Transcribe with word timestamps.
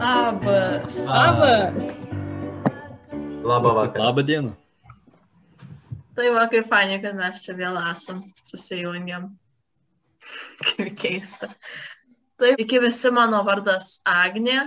Labas. 0.00 1.06
Labas. 1.06 1.98
Labą 3.44 3.74
vakarą. 3.74 4.04
Labą 4.04 4.22
dieną. 4.22 4.52
Tai 6.16 6.30
va, 6.34 6.48
kaip 6.50 6.66
fainai, 6.66 6.98
kad 7.04 7.14
mes 7.14 7.42
čia 7.44 7.54
vėl 7.54 7.78
esam, 7.92 8.24
susijungiam. 8.42 9.38
Kaip 10.64 10.98
keista. 10.98 11.46
Taip, 12.40 12.58
iki 12.64 12.82
visi 12.82 13.10
mano 13.14 13.44
vardas 13.46 14.00
Agnė. 14.02 14.66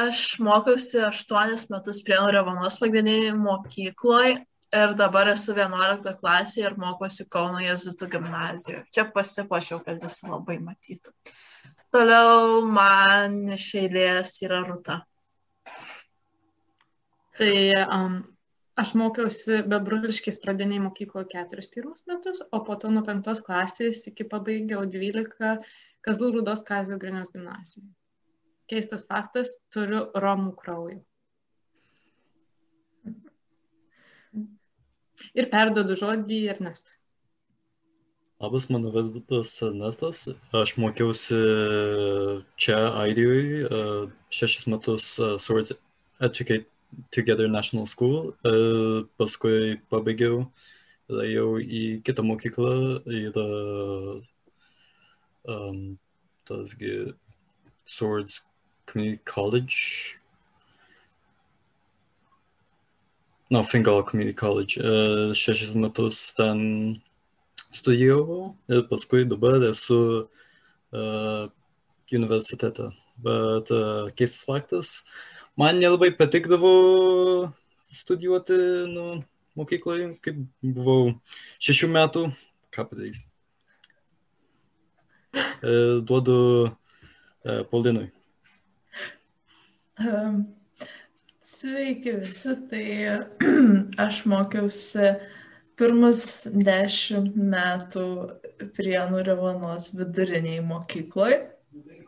Aš 0.00 0.40
mokiausi 0.40 1.04
8 1.04 1.68
metus 1.70 2.00
prie 2.06 2.16
Revanos 2.16 2.80
pagrindinėje 2.80 3.36
mokykloje 3.44 4.40
ir 4.80 4.88
dabar 4.98 5.28
esu 5.36 5.52
11 5.52 6.16
klasėje 6.22 6.66
ir 6.70 6.80
mokosi 6.80 7.28
Kauno 7.28 7.60
Jėzutų 7.60 8.08
gimnazijoje. 8.16 8.86
Čia 8.90 9.02
pasipošiau, 9.12 9.84
kad 9.84 10.00
visi 10.02 10.24
labai 10.32 10.58
matytų. 10.64 11.12
Toliau 11.94 12.64
man 12.66 13.34
iš 13.54 13.68
eilės 13.78 14.32
yra 14.42 14.64
Ruta. 14.66 14.96
Tai 17.38 17.52
um, 17.84 18.16
aš 18.82 18.90
mokiausi 18.98 19.60
Bebruliškės 19.70 20.40
pradiniai 20.42 20.82
mokykloje 20.82 21.28
keturis 21.36 21.70
pirmus 21.70 22.02
metus, 22.10 22.40
o 22.50 22.60
po 22.66 22.74
to 22.82 22.90
nuo 22.90 23.04
penktos 23.06 23.44
klasės 23.46 24.02
iki 24.10 24.26
pabaigiau 24.32 24.82
12 24.96 25.52
Kazlų 26.08 26.32
Rūdos 26.40 26.66
Kazio 26.66 26.98
Grinios 26.98 27.30
gimnazijoje. 27.36 27.86
Keistas 28.74 29.06
faktas, 29.06 29.54
turiu 29.70 30.02
romų 30.26 30.56
kraują. 30.64 30.98
Ir 35.38 35.50
perdodu 35.54 35.94
žodį 36.02 36.42
Ernestui. 36.58 36.98
Labas, 38.44 38.68
mano 38.68 38.90
vardas 38.92 39.62
Ernestas. 39.62 40.28
Aš 40.52 40.76
mokiausi 40.76 41.34
čia 42.60 42.76
Airijoje 43.00 43.64
uh, 43.64 44.10
šešis 44.28 44.66
metus 44.68 45.18
uh, 45.18 45.38
Swords 45.40 45.72
Educate 46.20 46.66
Together 47.10 47.48
National 47.48 47.86
School. 47.88 48.34
Paskui 49.16 49.78
pabaigiau 49.88 50.42
ėjau 51.08 51.46
į 51.56 51.80
kitą 52.04 52.26
mokyklą 52.28 52.74
ir 53.08 53.38
uh, 53.40 54.20
um, 55.48 55.96
tasgi 56.44 57.14
Swords 57.88 58.42
Community 58.84 59.24
College. 59.24 60.20
No, 63.48 63.64
Fingal 63.64 64.04
Community 64.04 64.36
College. 64.36 64.76
Šešis 65.32 65.72
metus 65.80 66.26
ten 66.36 67.00
studijavau 67.74 68.54
ir 68.70 68.86
paskui 68.88 69.24
dabar 69.28 69.62
esu 69.70 69.98
uh, 70.94 71.50
universitete. 72.12 72.88
Bet 73.24 73.70
uh, 73.70 74.10
keistas 74.16 74.44
faktas, 74.46 75.04
man 75.56 75.78
nelabai 75.78 76.10
patikdavo 76.18 77.52
studijuoti 77.90 78.58
nu, 78.90 79.06
mokykloje, 79.58 80.10
kaip 80.22 80.40
buvau 80.62 81.14
šešių 81.62 81.90
metų, 81.94 82.24
ką 82.74 82.88
padarysi. 82.90 83.26
Uh, 85.34 86.02
duodu 86.06 86.38
uh, 86.70 87.62
Paulinui. 87.70 88.10
Um, 89.98 90.44
sveiki 91.42 92.16
visi, 92.18 92.54
tai 92.70 92.84
aš 94.06 94.24
mokiausi 94.30 95.14
pirmus 95.78 96.46
dešimt 96.54 97.36
metų 97.36 98.06
Prienų 98.76 99.24
Revonos 99.26 99.90
viduriniai 99.96 100.62
mokykloje, 100.64 101.40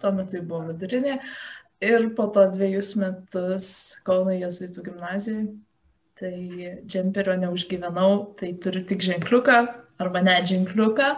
tuo 0.01 0.13
metu 0.15 0.43
buvo 0.47 0.71
vidurinė, 0.71 1.19
ir 1.85 2.11
po 2.17 2.29
to 2.33 2.47
dviejus 2.55 2.95
metus 3.01 3.69
Kauno 4.07 4.35
Jėzuitų 4.37 4.91
gimnazijoje. 4.91 5.47
Tai 6.17 6.37
džemperio 6.89 7.35
neužgyvenau, 7.43 8.37
tai 8.41 8.55
turiu 8.57 8.81
tik 8.89 9.03
ženkliuką 9.05 9.57
arba 10.01 10.23
net 10.25 10.47
ženkliuką. 10.49 11.11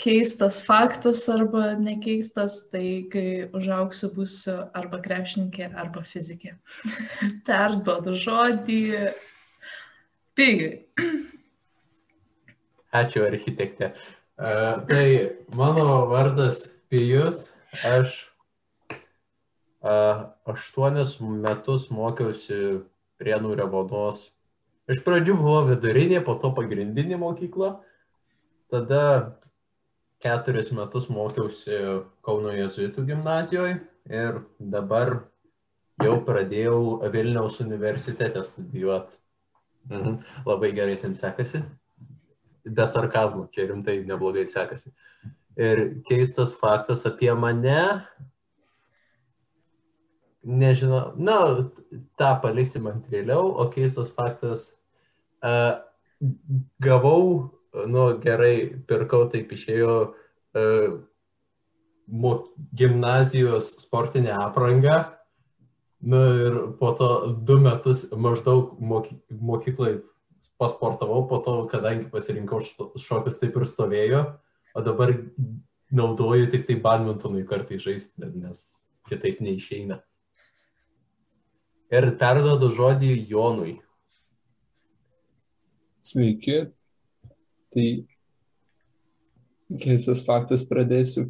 Keistas 0.00 0.58
faktas 0.66 1.22
arba 1.30 1.76
nekeistas, 1.78 2.64
tai 2.72 3.06
kai 3.12 3.46
užauksiu 3.54 4.10
būsiu 4.16 4.56
arba 4.76 4.98
krepšininkė, 5.04 5.70
arba 5.78 6.02
fizikė. 6.04 6.56
Perduodu 7.46 8.16
žodį 8.18 8.82
Pigai. 10.40 10.86
Ačiū 12.96 13.26
architektė. 13.26 13.90
Uh, 14.40 14.80
tai 14.88 15.04
mano 15.52 16.06
vardas 16.08 16.62
Pijus. 16.88 17.50
Aš 17.84 18.14
uh, 19.84 20.32
aštuonius 20.48 21.18
metus 21.20 21.90
mokiausi 21.92 22.80
Prienų 23.20 23.52
Revodos. 23.60 24.30
Iš 24.88 25.04
pradžių 25.04 25.36
buvo 25.42 25.60
vidurinė, 25.68 26.24
po 26.24 26.38
to 26.40 26.54
pagrindinė 26.56 27.20
mokykla. 27.20 27.74
Tada 28.72 29.04
keturis 30.24 30.72
metus 30.72 31.12
mokiausi 31.12 31.84
Kauno 32.24 32.56
Jėzuitų 32.56 33.10
gimnazijoje 33.12 33.82
ir 34.08 34.40
dabar 34.72 35.18
jau 36.00 36.16
pradėjau 36.24 37.10
Vilniaus 37.12 37.60
universitete 37.60 38.40
studijuoti. 38.40 39.20
Mhm. 39.88 40.18
Labai 40.46 40.72
gerai 40.72 40.96
ten 40.96 41.14
sekasi. 41.14 41.62
Be 42.64 42.86
sarkazmo, 42.86 43.48
čia 43.52 43.66
rimtai 43.66 44.04
neblogai 44.06 44.46
sekasi. 44.46 44.92
Ir 45.56 46.02
keistas 46.06 46.54
faktas 46.54 47.06
apie 47.06 47.32
mane, 47.34 48.04
nežinau, 50.44 51.12
na, 51.16 51.36
tą 52.20 52.30
paliksim 52.42 52.86
ant 52.86 53.08
vėliau, 53.10 53.50
o 53.56 53.66
keistas 53.72 54.12
faktas, 54.14 54.70
uh, 55.42 55.80
gavau, 56.80 57.50
nu 57.88 58.06
gerai, 58.22 58.82
pirkau, 58.86 59.26
taip 59.32 59.52
išėjo 59.56 59.94
uh, 60.10 61.00
gimnazijos 62.76 63.74
sportinę 63.84 64.32
aprangą 64.36 65.04
Nu 66.00 66.20
ir 66.46 66.54
po 66.80 66.92
to 66.96 67.08
du 67.44 67.58
metus 67.60 68.06
maždaug 68.16 68.76
moky, 68.80 69.18
mokyklai 69.28 69.98
pasportavau, 70.60 71.26
po 71.28 71.40
to, 71.44 71.56
kadangi 71.68 72.08
pasirinkau 72.12 72.60
šokius, 72.96 73.40
taip 73.40 73.56
ir 73.56 73.66
stovėjo, 73.68 74.22
o 74.76 74.84
dabar 74.84 75.12
naudoju 75.92 76.48
tik 76.52 76.64
tai 76.68 76.78
badmintonui 76.80 77.44
kartai 77.48 77.76
žaisti, 77.82 78.16
nes 78.16 78.62
kitaip 79.08 79.42
neišeina. 79.44 80.00
Ir 81.90 82.06
perdodu 82.16 82.70
žodį 82.72 83.12
Jonui. 83.28 83.80
Sveiki. 86.06 86.70
Tai 87.70 87.86
keistas 89.82 90.24
faktas 90.26 90.64
pradėsiu, 90.66 91.28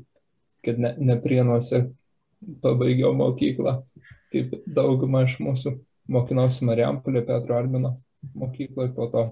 kad 0.65 0.79
ne, 0.81 0.95
neprienuose 0.97 1.89
pabaigiau 2.63 3.13
mokyklą 3.17 3.81
kaip 4.33 4.55
dauguma 4.67 5.25
iš 5.27 5.39
mūsų 5.43 5.75
mokinausi 6.11 6.67
Marijampolė 6.69 7.23
Petro 7.27 7.59
Armino 7.59 7.97
mokykloje, 8.37 8.93
po 8.97 9.09
to 9.13 9.25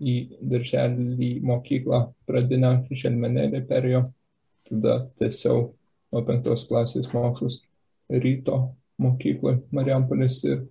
į 0.00 0.14
darželį 0.40 1.30
mokyklą 1.44 2.00
pradinę 2.28 2.74
Želmenėlį 2.90 3.64
perėjo, 3.68 4.06
tada 4.68 5.00
tiesiau 5.20 5.72
nuo 6.12 6.22
penktos 6.24 6.64
klasės 6.68 7.10
mokslus 7.12 7.60
ryto 8.08 8.60
mokykloje 9.00 9.60
Marijampolės 9.74 10.40
ir 10.48 10.64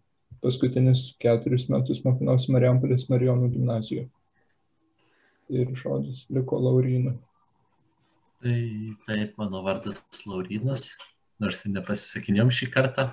paskutinius 0.44 1.12
keturis 1.24 1.70
metus 1.72 2.02
mokinausi 2.06 2.52
Marijampolės 2.56 3.08
Marijonų 3.12 3.52
gimnazijoje. 3.54 4.10
Ir 5.54 5.70
žodis 5.78 6.24
liko 6.34 6.58
Laurinui. 6.62 7.18
Tai 8.44 8.60
taip, 9.08 9.38
mano 9.40 9.62
vardas 9.64 10.24
Laurinas, 10.28 10.90
nors 11.40 11.62
ir 11.64 11.76
nepasisakinėjom 11.78 12.52
šį 12.52 12.68
kartą. 12.74 13.06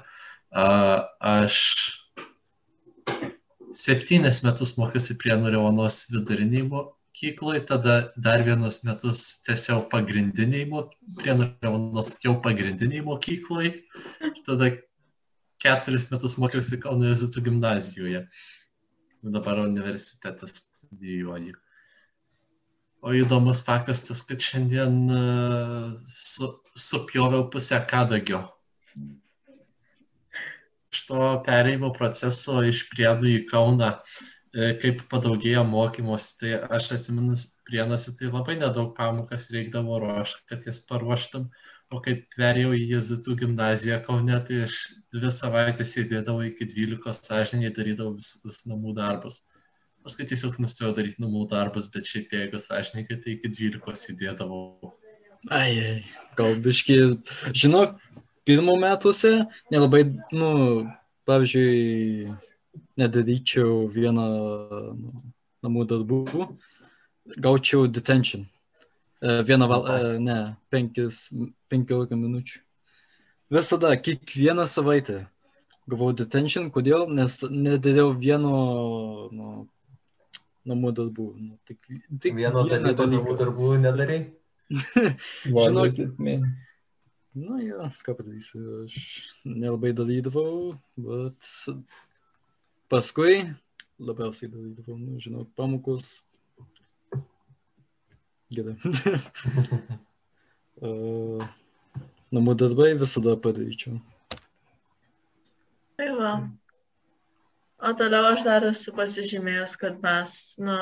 Aš 0.50 1.56
septynis 3.73 4.43
metus 4.43 4.75
mokiausi 4.79 5.14
prie 5.19 5.37
Nurevonos 5.38 6.08
viduriniai 6.11 6.67
mokykloje, 6.67 7.61
tada 7.67 8.12
dar 8.17 8.43
vienus 8.43 8.81
metus 8.82 9.43
tiesiog 9.47 9.87
pagrindiniai, 9.93 10.67
prie 11.20 11.37
Nurevonos 11.38 12.17
jau 12.25 12.35
pagrindiniai 12.43 13.05
mokykloje, 13.06 13.76
tada 14.47 14.73
keturis 15.62 16.11
metus 16.11 16.37
mokiausi 16.41 16.81
Kauno 16.82 17.06
Jezutų 17.12 17.47
gimnazijoje. 17.47 18.26
Dabar 19.23 19.61
universitetas 19.62 20.64
studijuoju. 20.81 21.55
O 23.00 23.12
įdomus 23.17 23.62
faktas 23.64 24.00
tas, 24.05 24.23
kad 24.26 24.41
šiandien 24.43 24.97
su, 26.08 26.49
supjoviau 26.76 27.47
pusę 27.52 27.79
kadagio 27.88 28.49
iš 30.92 31.06
to 31.08 31.31
perėjimo 31.46 31.92
proceso 31.96 32.60
iš 32.66 32.84
priedų 32.92 33.32
į 33.34 33.40
Kauną, 33.50 33.90
e, 34.54 34.72
kaip 34.82 35.06
padaugėjo 35.10 35.64
mokymosi, 35.69 36.37
tai 36.42 36.54
aš 36.78 36.92
atsimenu, 36.98 37.38
prienuose 37.69 38.16
tai 38.19 38.31
labai 38.31 38.58
nedaug 38.60 38.94
pamokas 38.96 39.50
reikdavo 39.54 40.00
ruošti, 40.02 40.46
kad 40.50 40.66
jas 40.66 40.82
paruoštum, 40.88 41.50
O 41.90 41.98
kai 41.98 42.20
perėjau 42.37 42.70
į 42.78 42.84
Jezuitų 42.92 43.34
gimnaziją 43.40 43.96
Kaune, 44.04 44.37
tai 44.46 44.60
aš 44.69 44.76
dvi 45.10 45.31
savaitės 45.34 45.96
sėdėdavau 45.96 46.44
iki 46.46 46.69
12 46.70 47.16
sąžininkai 47.19 47.72
darydavau 47.75 48.12
visus 48.14 48.60
namų 48.70 48.94
darbus. 48.94 49.40
Paskui 50.06 50.28
tiesiog 50.31 50.60
nustojau 50.62 50.92
daryti 50.94 51.19
namų 51.25 51.48
darbus, 51.50 51.88
bet 51.90 52.06
šiaip 52.06 52.31
jeigu 52.37 52.60
sąžininkai, 52.62 53.19
tai 53.25 53.34
iki 53.34 53.50
12 53.56 53.98
sėdėdavau. 54.04 54.92
Ai, 55.50 55.72
ai, 55.82 55.96
gal 56.38 56.54
biški, 56.62 57.00
žinok, 57.58 57.98
pirmų 58.50 58.76
metuose 58.82 59.32
nelabai, 59.70 60.05
nu, 60.35 60.50
pavyzdžiui, 61.31 62.31
nedaryčiau 62.99 63.85
vieną 63.94 64.31
nu, 64.99 65.12
namų 65.64 65.85
darbų, 65.93 66.47
gaučiau 67.38 67.87
detention. 67.87 68.49
E, 69.20 69.43
Vieną 69.44 69.69
val... 69.69 69.87
e, 69.87 70.19
ne, 70.19 70.38
penkis, 70.73 71.29
penkiolika 71.70 72.17
minučių. 72.17 72.62
Visada, 73.52 73.93
kiekvieną 74.00 74.67
savaitę 74.70 75.25
gavau 75.91 76.14
detention. 76.17 76.70
Kodėl? 76.73 77.06
Nes 77.12 77.41
nedariau 77.50 78.14
vieno 78.17 78.55
nu, 79.35 79.50
namų 80.70 80.94
darbų. 80.97 81.29
Nu, 81.37 81.58
tik, 81.69 81.82
tik 82.23 82.38
Vieno 82.38 82.64
dalyko 82.69 83.08
namų 83.11 83.37
darbų 83.43 83.75
nedarai? 83.85 84.20
What 85.50 85.75
Na, 87.35 87.61
jo, 87.62 87.85
ką 88.03 88.17
padarysiu, 88.19 88.61
aš 88.88 88.94
nelabai 89.47 89.93
darydavau, 89.94 90.73
bet 90.99 91.50
paskui 92.91 93.44
labiausiai 94.03 94.50
darydavau, 94.50 94.97
nu, 94.99 95.21
žinau, 95.23 95.44
pamokos. 95.55 96.25
Gerai. 98.50 98.75
uh, 100.82 101.47
namų 102.35 102.56
darbai 102.59 102.94
visada 102.99 103.37
padaryčiau. 103.44 104.00
Tai 106.00 106.09
va. 106.17 106.33
O 107.81 107.93
toliau 107.97 108.33
aš 108.33 108.43
dar 108.44 108.67
esu 108.69 108.93
pasižymėjęs, 108.97 109.76
kad 109.81 110.03
mes, 110.05 110.35
nu, 110.61 110.76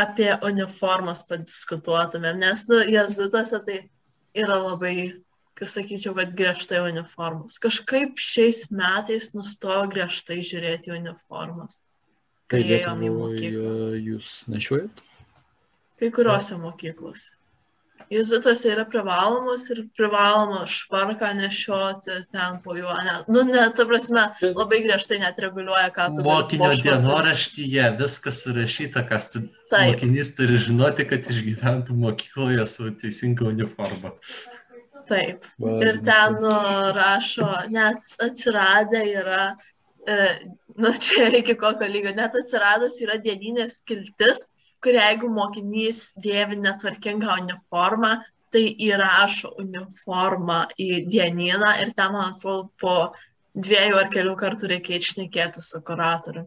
apie 0.00 0.30
uniformas 0.46 1.20
padiskutuotumėm, 1.28 2.38
nes, 2.40 2.64
nu, 2.70 2.80
jezuituose 2.88 3.60
tai 3.66 3.78
yra 4.44 4.56
labai, 4.62 4.94
kas 5.58 5.74
sakyčiau, 5.76 6.14
kad 6.16 6.34
griežtai 6.38 6.80
uniformos. 6.86 7.58
Kažkaip 7.62 8.20
šiais 8.20 8.66
metais 8.74 9.32
nustojo 9.36 9.86
griežtai 9.92 10.40
žiūrėti 10.46 10.94
uniformas. 10.96 11.82
Kai 12.52 12.64
ėjom 12.80 13.04
į 13.04 13.12
mokyklą. 13.12 13.52
Lietuvoje 13.52 14.02
jūs 14.08 14.34
nešiojat? 14.52 15.06
Kai 16.02 16.10
kuriuose 16.12 16.58
mokyklose. 16.60 17.30
Jezuituose 18.12 18.68
yra 18.68 18.84
privalomas 18.84 19.62
ir 19.72 19.84
privaloma 19.96 20.66
švarką 20.68 21.30
nešioti 21.38 22.16
ten 22.32 22.58
po 22.64 22.74
juo. 22.76 22.92
Ne, 23.06 23.14
nu, 23.28 23.44
ne, 23.48 23.62
ta 23.76 23.86
prasme, 23.88 24.26
labai 24.42 24.82
griežtai 24.84 25.20
net 25.22 25.38
reguliuoja, 25.40 25.88
ką 25.94 26.08
tu. 26.16 26.24
Mokinio 26.26 26.72
dienoraštyje 26.82 27.86
viskas 28.00 28.42
surašyta, 28.44 29.04
kas 29.08 29.30
tu, 29.32 29.44
Taip. 29.70 29.94
mokinys 29.94 30.34
turi 30.36 30.58
žinoti, 30.60 31.06
kad 31.08 31.30
išgyventų 31.32 31.96
mokykloje 32.02 32.66
su 32.68 32.90
teisinga 33.00 33.48
uniforma. 33.52 34.12
Taip. 35.12 35.46
Ir 35.60 36.00
ten 36.06 36.38
rašo, 36.96 37.50
net 37.74 38.16
atsiradę 38.26 39.02
yra, 39.12 39.42
e, 40.08 40.18
nu 40.80 40.92
čia 41.06 41.28
iki 41.40 41.56
kokio 41.60 41.88
lygio, 41.90 42.14
net 42.16 42.36
atsiradęs 42.38 42.96
yra 43.04 43.18
dieninės 43.20 43.78
skiltis, 43.82 44.46
kur 44.82 44.96
jeigu 44.96 45.28
mokinys 45.30 46.06
dėvi 46.24 46.58
netvarkingą 46.62 47.36
uniformą, 47.44 48.14
tai 48.52 48.64
įrašo 48.86 49.54
uniformą 49.62 50.62
į 50.80 51.04
dienyną 51.08 51.76
ir 51.84 51.92
ten, 51.96 52.12
man 52.16 52.32
atrodo, 52.32 52.68
po 52.80 52.96
dviejų 53.56 54.00
ar 54.00 54.10
kelių 54.12 54.34
kartų 54.40 54.72
reikia 54.74 54.98
išnekėti 55.00 55.62
su 55.64 55.80
kuratoriu. 55.86 56.44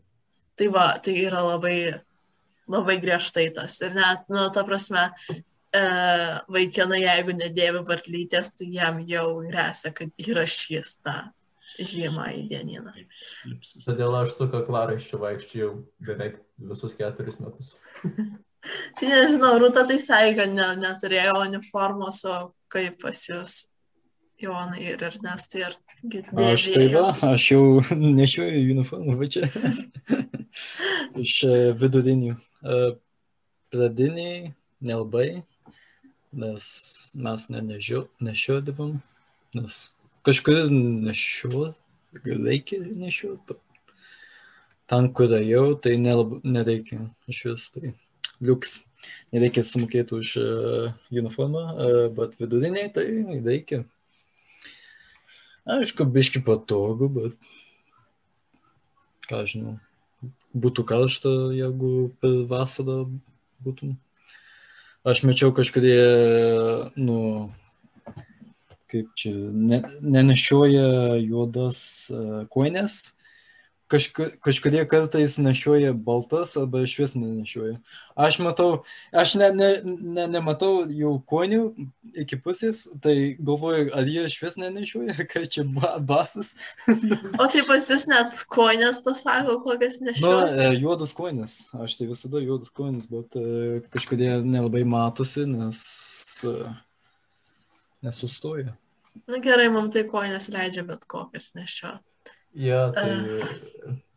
Tai 0.55 0.67
va, 0.73 0.85
tai 1.03 1.15
yra 1.25 1.41
labai, 1.45 1.77
labai 2.71 2.97
griežtai 3.01 3.49
tas. 3.55 3.77
Ir 3.85 3.97
net, 3.97 4.25
nu, 4.31 4.45
ta 4.55 4.63
prasme, 4.67 5.09
vaikinai, 6.51 7.01
jeigu 7.03 7.35
nedėvi 7.35 7.81
varlytės, 7.87 8.53
tai 8.55 8.69
jam 8.73 9.01
jau 9.09 9.27
grėsia, 9.45 9.91
kad 9.95 10.21
įrašys 10.21 10.99
tą 11.05 11.15
žymą 11.79 12.29
į. 12.39 13.05
Lipsus. 13.49 13.83
Todėl 13.83 14.15
aš 14.21 14.35
su 14.37 14.47
kaklaraiščiu 14.51 15.19
vaikščiau 15.19 15.71
beveik 16.07 16.39
visus 16.71 16.95
keturis 16.97 17.39
metus. 17.43 17.75
Tai 18.97 19.07
nežinau, 19.11 19.59
Rūta 19.61 19.83
tai 19.85 19.99
kad 20.33 20.49
ne, 20.49 20.67
neturėjo 20.81 21.35
uniformos, 21.43 22.23
o 22.25 22.37
kaip 22.73 22.97
pas 23.03 23.19
jūs, 23.27 23.67
Jonai 24.41 24.81
ir 24.83 25.03
Ernestai, 25.05 25.61
ar 25.63 25.75
Aš 26.49 26.65
tai 26.73 26.87
va, 26.91 27.13
aš 27.29 27.45
jau 27.53 27.61
nešioju 28.19 28.63
uniformą, 28.73 29.15
va 29.21 29.29
čia. 29.31 29.47
Iš 31.23 31.35
e, 31.47 31.59
vidurinių. 31.79 32.33
E, 32.35 32.79
Pradiniai 33.71 34.51
nelabai, 34.85 35.43
nes 36.35 36.65
mes 37.15 37.49
ne 37.49 37.61
nežio- 37.63 38.07
nešiodavom, 38.19 38.97
nes 39.55 39.79
kažkur 40.27 40.67
nešio, 40.71 41.73
reikia 42.25 42.81
nešiot, 42.83 43.39
bet 43.47 43.61
ten, 44.91 45.09
kur 45.13 45.31
ėjau, 45.37 45.79
tai 45.81 45.95
nelab, 46.01 46.39
nereikia 46.43 47.07
iš 47.31 47.41
vis. 47.49 47.69
Tai 47.73 47.93
liuks. 48.41 48.83
Nereikia 49.33 49.61
sumokėti 49.61 50.17
už 50.17 50.29
uh, 50.41 50.93
uniformą, 51.13 51.65
uh, 51.73 52.05
bet 52.15 52.37
viduriniai 52.41 52.89
tai 52.93 53.05
reikia. 53.45 53.83
Aišku, 55.65 56.05
biški 56.13 56.41
patogu, 56.45 57.09
bet 57.13 57.51
ką 59.29 59.43
žinau, 59.49 59.75
būtų 60.53 60.85
karšta, 60.89 61.31
jeigu 61.57 62.09
per 62.21 62.43
vasarą 62.49 63.03
būtum. 63.65 63.95
Aš 65.05 65.21
mačiau 65.21 65.51
kažkurie, 65.53 66.01
nu, 66.97 67.17
kaip 68.89 69.11
čia, 69.13 69.33
ne, 69.53 69.77
nenešioja 70.01 71.19
juodas 71.21 71.81
uh, 72.09 72.39
koinės, 72.49 73.13
Kažku, 73.85 74.31
kažkurie 74.41 74.81
kartais 74.89 75.35
nešioja 75.37 75.91
baltas 75.93 76.55
arba 76.57 76.79
iš 76.81 76.95
vis 76.97 77.11
nenešioja. 77.13 77.75
Aš 78.17 78.39
matau, 78.41 78.69
aš 79.13 79.35
ne, 79.37 79.51
ne, 79.53 79.67
ne, 79.85 80.23
nematau 80.33 80.87
jų 80.89 81.11
konių 81.29 81.59
iki 82.23 82.39
pusės, 82.41 82.79
tai 83.03 83.35
galvoju, 83.37 83.91
ar 83.93 84.09
jie 84.09 84.23
iš 84.25 84.39
vis 84.41 84.57
nenešioja, 84.57 85.27
kai 85.29 85.43
čia 85.45 85.67
ba, 85.69 85.99
basas. 86.01 86.55
O 87.41 87.45
tai 87.51 87.61
pas 87.67 87.85
jūs 87.91 88.07
net 88.09 88.33
koinės 88.49 89.03
pasako, 89.05 89.59
kokias 89.67 89.99
Nu, 90.01 90.09
nešioja. 90.09 90.47
e, 90.49 90.71
juodas 90.81 91.13
konis, 91.13 91.59
aš 91.77 91.99
tai 91.99 92.07
visada 92.09 92.41
juodas 92.41 92.73
konis, 92.73 93.05
bet 93.11 93.37
e, 93.37 93.83
kažkodėl 93.93 94.47
nelabai 94.49 94.81
matosi, 94.81 95.45
nes 95.45 95.83
e, 96.41 96.55
nesustoja. 98.01 98.73
Na 98.73 99.35
Nu, 99.35 99.39
gerai, 99.43 99.69
mums 99.71 99.93
tai 99.93 100.03
koinės 100.09 100.49
leidžia 100.51 100.83
bet 100.87 101.05
kokias 101.11 101.53
nešiot. 101.55 102.09
Jo, 102.55 102.87
tai 102.95 103.11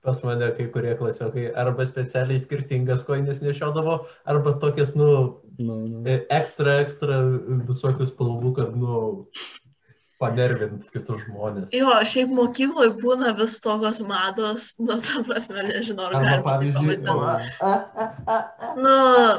pas 0.04 0.22
mane 0.24 0.48
kai 0.56 0.68
kurie 0.72 0.94
klasiokai 0.96 1.48
arba 1.58 1.84
specialiai 1.88 2.40
skirtingas 2.40 3.02
koinės 3.08 3.42
nešiodavo, 3.44 4.00
arba 4.30 4.54
tokias, 4.62 4.94
nu, 4.98 5.10
Nu, 5.58 5.80
nu. 5.82 6.02
e, 6.06 6.20
ekstra, 6.30 6.76
ekstra 6.84 7.16
visokius 7.66 8.12
spalvų, 8.12 8.52
kad, 8.54 8.76
nu, 8.78 9.26
panervint 10.22 10.86
kitus 10.92 11.24
žmonės. 11.24 11.72
Jo, 11.74 11.96
šiaip 12.06 12.30
mokykloje 12.34 12.92
būna 13.00 13.32
vis 13.38 13.56
tokios 13.62 13.98
mados, 14.06 14.68
nu, 14.82 14.96
ta 15.02 15.22
prasme, 15.26 15.64
nežinau, 15.66 16.08
ar 16.08 16.14
galima 16.16 16.36
tai 16.36 16.44
pavyzdžiui, 16.46 16.96
pavadinti. 17.06 17.18
va, 17.18 17.34
a, 17.58 17.72
a, 17.74 18.06
a, 18.06 18.38
a, 18.38 18.72
Nu, 18.78 18.94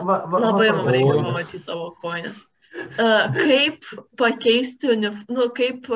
va, 0.08 0.20
va, 0.28 0.44
labai 0.46 0.70
va, 0.70 0.78
mums 0.82 0.92
reikia 0.96 1.24
pamatyti 1.24 1.64
tavo 1.68 1.90
koinės. 2.04 2.44
Kaip 3.36 3.86
pakeisti, 4.20 4.90
unif 4.94 5.22
nu, 5.32 5.50
kaip 5.56 5.88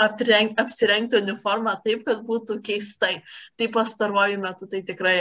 apreng 0.00 0.56
apsirengti 0.60 1.20
uniformą 1.20 1.76
taip, 1.84 2.04
kad 2.08 2.24
būtų 2.26 2.60
keistai. 2.66 3.20
Tai 3.58 3.70
pastaruoju 3.74 4.40
metu 4.42 4.68
tai 4.70 4.82
tikrai 4.86 5.18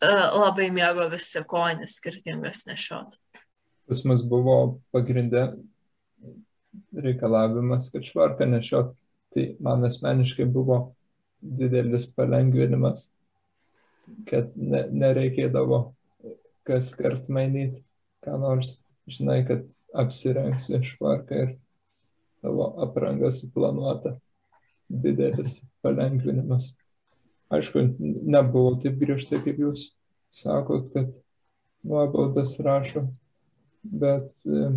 labai 0.00 0.70
mėgo 0.72 1.10
visi 1.12 1.42
koinės 1.46 1.98
skirtingas 2.00 2.64
nešiot. 2.68 3.18
Pas 3.90 4.04
mus 4.06 4.22
buvo 4.22 4.56
pagrindė 4.94 5.50
reikalavimas, 6.94 7.90
kad 7.92 8.06
švarką 8.06 8.48
nešiot. 8.48 8.94
Tai 9.30 9.46
man 9.62 9.86
asmeniškai 9.86 10.46
buvo 10.50 10.80
didelis 11.40 12.08
palengvinimas, 12.16 13.08
kad 14.26 14.50
ne, 14.58 14.84
nereikėdavo 14.90 15.80
kas 16.66 16.90
kart 16.98 17.28
mainyti, 17.32 17.82
ką 18.24 18.36
nors, 18.42 18.80
žinai, 19.10 19.42
kad 19.48 19.64
apsirengsi 19.94 20.80
švarką 20.86 21.42
ir 21.44 21.54
tavo 22.42 22.70
apranga 22.82 23.30
suplanuota. 23.34 24.16
Didelis 24.90 25.60
palengvinimas. 25.82 26.72
Aišku, 27.50 27.82
nebuvo 28.26 28.74
taip 28.82 28.96
griežtai, 28.98 29.38
kaip 29.44 29.58
jūs 29.62 29.90
sakot, 30.34 30.88
kad 30.94 31.12
nuobaudas 31.86 32.56
rašo, 32.62 33.04
bet 33.82 34.30
e, 34.46 34.70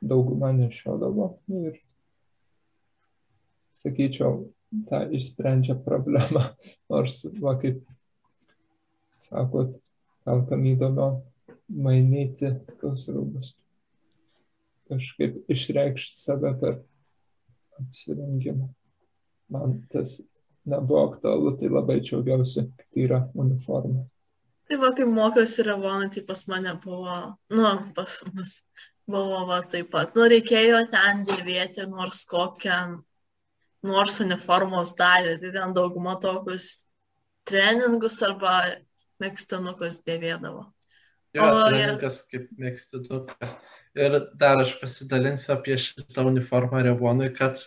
dauguma 0.00 0.52
nešiodavo 0.54 1.28
nu 1.50 1.64
ir 1.70 1.80
sakyčiau, 3.78 4.48
tą 4.90 5.04
išsprendžia 5.14 5.78
problemą, 5.84 6.48
nors, 6.90 7.20
va 7.42 7.54
kaip 7.60 7.82
sakot, 9.22 9.74
gal 10.26 10.44
kam 10.48 10.66
įdomio 10.70 11.10
mainyti 11.68 12.52
tos 12.80 13.06
rūbus. 13.12 13.54
Kažkaip 14.88 15.42
išreikšti 15.52 16.16
save 16.16 16.54
per 16.60 16.78
apsirengimą. 17.78 18.68
Man 19.52 19.80
tas 19.92 20.18
nebuvo 20.68 21.04
aktualu, 21.12 21.56
tai 21.60 21.72
labai 21.72 21.98
džiaugiausi, 22.00 22.64
kad 22.76 22.86
tai 22.92 23.04
yra 23.06 23.20
uniforma. 23.34 24.04
Tai 24.68 24.76
va, 24.82 24.90
kai 24.96 25.06
mokiausi 25.08 25.64
Revonai, 25.64 26.10
tai 26.12 26.22
pas 26.28 26.44
mane 26.48 26.74
buvo, 26.82 27.18
nu, 27.56 27.68
pas 27.96 28.18
mus 28.34 28.58
buvo 29.08 29.44
va 29.48 29.62
taip 29.72 29.88
pat. 29.94 30.12
Nu, 30.16 30.26
reikėjo 30.28 30.82
ten 30.92 31.24
dėvėti 31.28 31.86
nors 31.88 32.24
kokią, 32.28 32.80
nors 33.88 34.18
uniformos 34.24 34.92
dalį, 34.98 35.38
tai 35.40 35.54
ten 35.56 35.72
dauguma 35.76 36.18
tokius 36.20 36.68
treningus 37.48 38.20
arba 38.26 38.58
mėgstanukus 39.22 40.02
dėvėdavo. 40.04 40.66
Jo, 41.36 41.42
O, 41.44 41.68
jie- 41.68 41.84
treningas 41.84 42.22
kaip 42.30 42.48
mėgstinukas. 42.58 43.58
Ir 43.98 44.14
dar 44.38 44.60
aš 44.62 44.76
pasidalinsiu 44.80 45.52
apie 45.56 45.76
šitą 45.76 46.24
uniformą 46.30 46.80
Revonui, 46.86 47.28
kad 47.36 47.58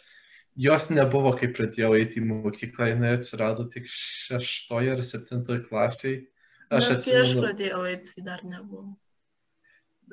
jos 0.55 0.87
nebuvo, 0.89 1.33
kai 1.37 1.47
pradėjau 1.53 1.93
eiti 1.99 2.21
į 2.21 2.25
mokyklą, 2.29 2.87
jinai 2.93 3.13
atsirado 3.17 3.65
tik 3.69 3.85
šeštoje 3.91 4.95
ar 4.95 5.01
septintoje 5.05 5.65
klasėje. 5.67 6.25
Aš 6.71 6.77
Aš, 6.77 6.87
kai 6.87 6.95
aš 6.95 6.97
atsimenu, 6.97 7.45
pradėjau 7.45 7.81
eiti, 7.91 8.13
tai 8.15 8.23
dar 8.29 8.43
nebuvo. 8.47 8.95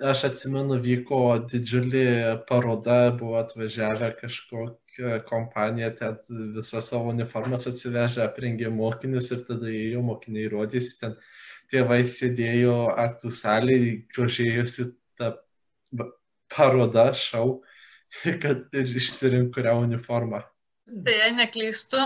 aš 0.02 0.24
atsimenu, 0.28 0.76
vyko 0.82 1.20
didžiulė 1.50 2.44
paroda, 2.48 3.10
buvo 3.18 3.38
atvažiavę 3.40 4.12
kažkokia 4.20 5.22
kompanija, 5.26 5.90
ten 5.96 6.18
visą 6.54 6.82
savo 6.82 7.10
uniformas 7.14 7.66
atsivežę, 7.70 8.22
aprengė 8.26 8.70
mokinius 8.70 9.30
ir 9.34 9.44
tada 9.48 9.66
ėjo 9.70 10.02
mokiniai 10.06 10.50
rodėsi, 10.52 10.98
ten 11.00 11.16
tėvai 11.72 12.00
sėdėjo 12.08 12.76
aktų 12.98 13.32
salėje, 13.34 13.92
grožėjosi 14.14 14.88
tą 15.18 15.34
parodą, 16.54 17.10
šau, 17.16 17.60
kad 18.42 18.64
ir 18.76 18.96
išsirink 19.00 19.52
kurią 19.56 19.76
uniformą. 19.84 20.42
Tai 20.88 21.14
jei 21.14 21.36
neklystu, 21.36 22.00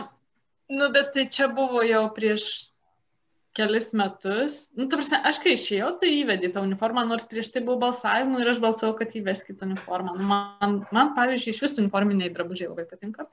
nu 0.75 0.91
bet 0.95 1.13
tai 1.15 1.29
čia 1.31 1.47
buvo 1.55 1.85
jau 1.87 2.09
prieš 2.15 2.49
kelis 3.57 3.93
metus. 3.93 4.71
Nu, 4.77 4.89
ta 4.89 4.99
prasme, 4.99 5.21
aš 5.29 5.39
kai 5.45 5.55
išėjau, 5.57 5.91
tai 6.01 6.13
įvedė 6.23 6.51
tą 6.55 6.63
uniformą, 6.65 7.05
nors 7.09 7.29
prieš 7.31 7.53
tai 7.53 7.63
buvo 7.67 7.79
balsavimų 7.85 8.41
ir 8.41 8.53
aš 8.55 8.63
balsavau, 8.65 8.97
kad 8.99 9.13
įveskit 9.19 9.63
uniformą. 9.67 10.17
Nu, 10.19 10.29
man, 10.31 10.81
man, 10.95 11.13
pavyzdžiui, 11.19 11.53
iš 11.55 11.61
visų 11.67 11.85
uniforminiai 11.85 12.33
drabužiai 12.33 12.71
labai 12.71 12.87
patinka. 12.89 13.29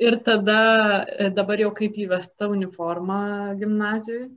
Ir 0.00 0.16
tada 0.24 0.60
e, 1.04 1.28
dabar 1.36 1.60
jau 1.60 1.72
kaip 1.76 1.96
įvesta 2.04 2.48
uniforma 2.52 3.56
gimnazijoje, 3.60 4.30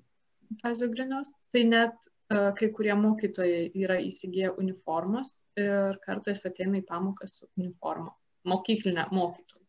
Kazio 0.61 0.89
Grinios, 0.91 1.29
tai 1.53 1.63
net 1.69 1.95
e, 2.29 2.51
kai 2.59 2.69
kurie 2.75 2.93
mokytojai 2.99 3.71
yra 3.83 3.97
įsigiję 4.03 4.53
uniformas 4.59 5.31
ir 5.59 5.99
kartais 6.05 6.45
ateina 6.49 6.79
į 6.81 6.85
pamokas 6.89 7.39
su 7.39 7.49
uniforma. 7.57 8.13
Mokyklinė 8.49 9.07
mokytoja. 9.11 9.61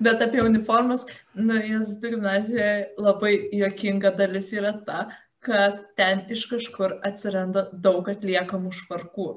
Bet 0.00 0.22
apie 0.24 0.40
uniformas, 0.42 1.04
nu, 1.36 1.54
Jėzus 1.60 2.00
gimnazijoje 2.02 2.94
labai 2.98 3.34
juokinga 3.60 4.10
dalis 4.16 4.48
yra 4.56 4.72
ta, 4.86 5.02
kad 5.44 5.82
ten 5.98 6.24
iš 6.34 6.46
kažkur 6.50 6.96
atsiranda 7.06 7.68
daug 7.72 8.08
atliekamų 8.10 8.72
švarkų. 8.80 9.28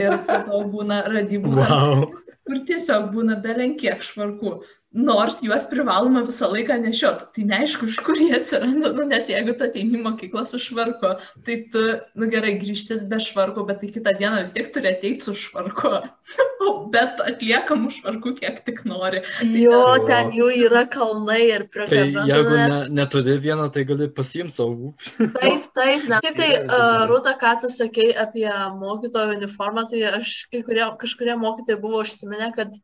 Ir 0.00 0.16
po 0.26 0.38
to 0.46 0.58
būna 0.72 1.00
radybų, 1.10 1.52
Wow. 1.58 1.94
naktis, 2.00 2.26
kur 2.46 2.58
tiesiog 2.66 3.08
būna 3.14 3.36
belenkiek 3.42 4.02
švarkų. 4.06 4.60
Nors 4.90 5.36
juos 5.46 5.68
privaloma 5.70 6.24
visą 6.26 6.48
laiką 6.50 6.74
nešiot. 6.82 7.20
Tai 7.36 7.44
neaišku, 7.46 7.86
iš 7.86 8.00
kur 8.02 8.18
jie 8.18 8.32
atsiranda, 8.40 8.90
nu, 8.96 9.04
nes 9.06 9.28
jeigu 9.30 9.54
tu 9.54 9.62
ateini 9.68 9.94
į 9.94 10.02
mokyklą 10.02 10.42
su 10.50 10.58
švarku, 10.58 11.12
tai 11.46 11.60
tu, 11.70 11.84
nu 12.18 12.26
gerai, 12.32 12.56
grįžti 12.58 12.98
be 13.10 13.20
švarko, 13.22 13.62
bet 13.68 13.78
tai 13.84 13.92
kitą 13.94 14.16
dieną 14.18 14.40
vis 14.42 14.54
tiek 14.56 14.72
turi 14.74 14.90
ateiti 14.90 15.28
su 15.28 15.36
švarku. 15.38 15.92
O 16.60 16.72
bet 16.92 17.22
atliekamų 17.24 17.88
švarkų 17.94 18.34
kiek 18.36 18.58
tik 18.66 18.82
nori. 18.84 19.22
Jo, 19.40 19.78
jo. 19.78 20.02
ten 20.04 20.28
jų 20.36 20.48
yra 20.66 20.82
kalnai 20.92 21.38
ir 21.46 21.64
Tai 21.64 21.86
prikabinta. 21.86 22.26
jeigu 22.28 22.58
ne, 22.58 22.80
neturi 22.98 23.38
vieną, 23.40 23.70
tai 23.72 23.86
gali 23.88 24.10
pasiimti 24.12 24.58
savo. 24.58 24.90
Taip, 25.16 25.70
taip, 25.72 26.04
ne. 26.10 26.20
Taip, 26.20 26.36
tai, 26.36 26.50
uh, 26.66 27.06
Rūta, 27.08 27.32
ką 27.40 27.54
tu 27.62 27.72
sakei 27.72 28.10
apie 28.12 28.44
mokytojo 28.76 29.38
uniformą, 29.38 29.86
tai 29.88 30.04
aš 30.18 30.34
kai 30.52 30.60
kurie, 30.66 30.84
kažkurie 31.00 31.38
mokytojai 31.40 31.80
buvo 31.80 32.02
užsiminę, 32.04 32.52
kad 32.58 32.76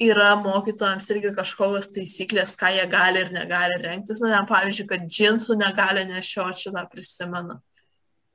yra 0.00 0.34
mokytojams 0.40 1.08
irgi 1.12 1.32
kažkokios 1.36 1.90
taisyklės, 1.94 2.54
ką 2.60 2.72
jie 2.72 2.86
gali 2.90 3.24
ir 3.24 3.32
negali 3.34 3.76
rengtis. 3.82 4.22
Na, 4.24 4.32
ten, 4.38 4.46
pavyzdžiui, 4.48 4.86
kad 4.88 5.08
džinsų 5.08 5.58
negali 5.60 6.06
nešioti, 6.08 6.66
šitą 6.66 6.86
prisimenu. 6.92 7.58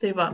Tai 0.01 0.11
va. 0.17 0.27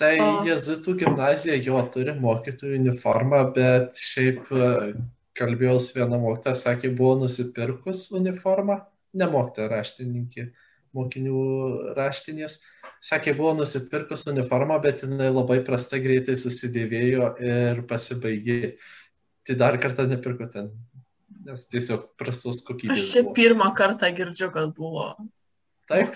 Tai 0.00 0.12
O. 0.22 0.28
Jezuitų 0.46 0.94
gimnazija 1.02 1.56
jo 1.62 1.80
turi 1.94 2.14
mokytojų 2.18 2.78
uniformą, 2.80 3.42
bet 3.54 3.98
šiaip 4.00 4.48
e, 4.50 4.70
kalbėjau 5.38 5.78
su 5.82 5.98
viena 5.98 6.18
mokytoja, 6.20 6.56
sakė, 6.58 6.92
buvo 6.96 7.18
nusipirkus 7.24 8.08
uniformą, 8.16 8.80
ne 9.18 9.28
mokytoja 9.30 9.68
raštininkė, 9.76 10.48
mokinių 10.96 11.42
raštinės. 11.98 12.60
Sakė, 13.02 13.34
buvo 13.34 13.56
nusipirkus 13.58 14.28
uniformą, 14.30 14.76
bet 14.82 15.02
jinai 15.02 15.32
labai 15.32 15.58
prastai 15.66 15.98
greitai 16.04 16.36
susidėvėjo 16.38 17.32
ir 17.42 17.80
pasibaigė. 17.90 18.76
Tai 19.46 19.58
dar 19.58 19.78
kartą 19.82 20.06
nepirko 20.10 20.46
ten, 20.52 20.70
nes 21.46 21.66
tiesiog 21.70 22.12
prastos 22.20 22.62
kokybės. 22.66 22.98
Aš 22.98 23.14
čia 23.14 23.22
buvo. 23.26 23.36
pirmą 23.38 23.70
kartą 23.78 24.10
girdžiu, 24.14 24.52
kad 24.54 24.74
buvo 24.76 25.12
Taip, 25.90 26.14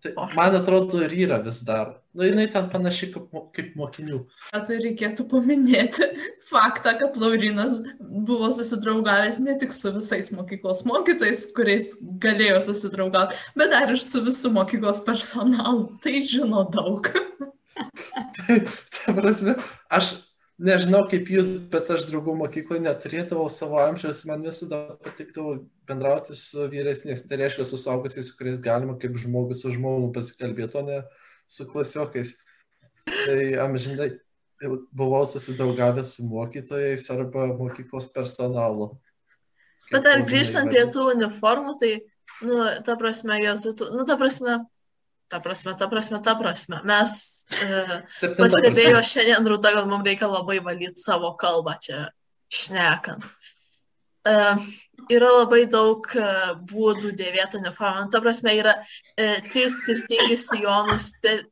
tai, 0.00 0.12
man 0.32 0.54
atrodo 0.56 1.02
ir 1.04 1.12
yra 1.26 1.36
vis 1.44 1.60
dar. 1.66 1.90
Nu, 2.16 2.24
jinai 2.24 2.46
ten 2.50 2.70
panašiai 2.72 3.10
kaip, 3.12 3.34
kaip 3.54 3.74
mokinių. 3.76 4.20
Tai 4.50 4.78
reikėtų 4.80 5.26
paminėti 5.28 6.08
faktą, 6.50 6.94
kad 7.02 7.18
Laurinas 7.20 7.82
buvo 8.00 8.48
susidraugavęs 8.56 9.42
ne 9.44 9.58
tik 9.60 9.76
su 9.76 9.92
visais 9.94 10.32
mokyklos 10.32 10.82
mokytojais, 10.88 11.44
kuriais 11.56 11.92
galėjo 12.22 12.62
susidraugauti, 12.70 13.38
bet 13.60 13.74
dar 13.74 13.92
ir 13.92 14.00
su 14.00 14.24
visų 14.24 14.54
mokyklos 14.56 15.04
personalu. 15.04 15.90
Tai 16.02 16.14
žino 16.24 16.64
daug. 16.72 17.12
Ta 18.96 19.12
prasme, 19.14 19.58
aš 19.92 20.14
nežinau 20.58 21.04
kaip 21.10 21.28
jūs, 21.30 21.48
bet 21.72 21.90
aš 21.90 22.06
draugų 22.08 22.36
mokykloje 22.38 22.82
neturėdavau 22.84 23.46
savo 23.50 23.80
amžiaus, 23.82 24.24
man 24.28 24.44
visada 24.46 24.96
patikdavo 25.04 25.56
bendrauti 25.88 26.36
su 26.38 26.68
vyresniais, 26.70 27.24
tai 27.28 27.40
reiškia 27.42 27.66
su 27.68 27.80
saugusiais, 27.80 28.30
su 28.30 28.36
kuriais 28.38 28.60
galima 28.62 28.96
kaip 29.00 29.16
žmogus 29.20 29.64
su 29.64 29.74
žmogumi 29.74 30.12
pasikalbėti, 30.14 30.78
o 30.80 30.84
ne 30.86 31.00
su 31.50 31.66
klasiokais. 31.70 32.36
Tai 33.04 33.40
amžinai 33.66 34.14
buvau 34.96 35.26
susidraugavęs 35.28 36.14
su 36.16 36.24
mokytojais 36.28 37.10
arba 37.12 37.50
mokyklos 37.58 38.08
personalu. 38.14 38.94
Bet 39.90 40.06
dar 40.06 40.22
grįžtant 40.24 40.70
prie 40.72 40.86
tų 40.88 41.10
uniformų, 41.12 41.74
tai, 41.80 41.92
nu, 42.46 42.56
ta 42.86 42.96
prasme, 43.00 43.36
jezuitų, 43.42 43.90
nu, 43.92 44.06
ta 44.08 44.16
prasme, 44.20 44.62
ta 45.28 45.40
prasme, 45.40 45.74
ta 45.78 45.88
prasme, 45.90 46.20
ta 46.24 46.34
prasme, 46.38 46.80
mes 46.86 47.12
e, 47.58 48.00
pastebėjo 48.38 49.00
šiandien 49.06 49.48
rūta, 49.50 49.72
kad 49.76 49.88
mums 49.90 50.06
reikia 50.06 50.28
labai 50.30 50.60
valyti 50.64 51.02
savo 51.02 51.34
kalbą 51.40 51.76
čia 51.82 52.04
šnekant. 52.52 53.26
E, 54.24 54.36
yra 55.12 55.30
labai 55.40 55.64
daug 55.70 56.06
e, 56.16 56.28
būdų 56.70 57.14
dėvėti 57.18 57.60
uniformą. 57.60 58.06
Ta 58.12 58.20
prasme, 58.24 58.54
yra 58.56 58.76
e, 59.16 59.40
trys 59.50 59.80
skirtingi 59.82 60.38
sijonų 60.40 61.00
stiliai. 61.02 61.50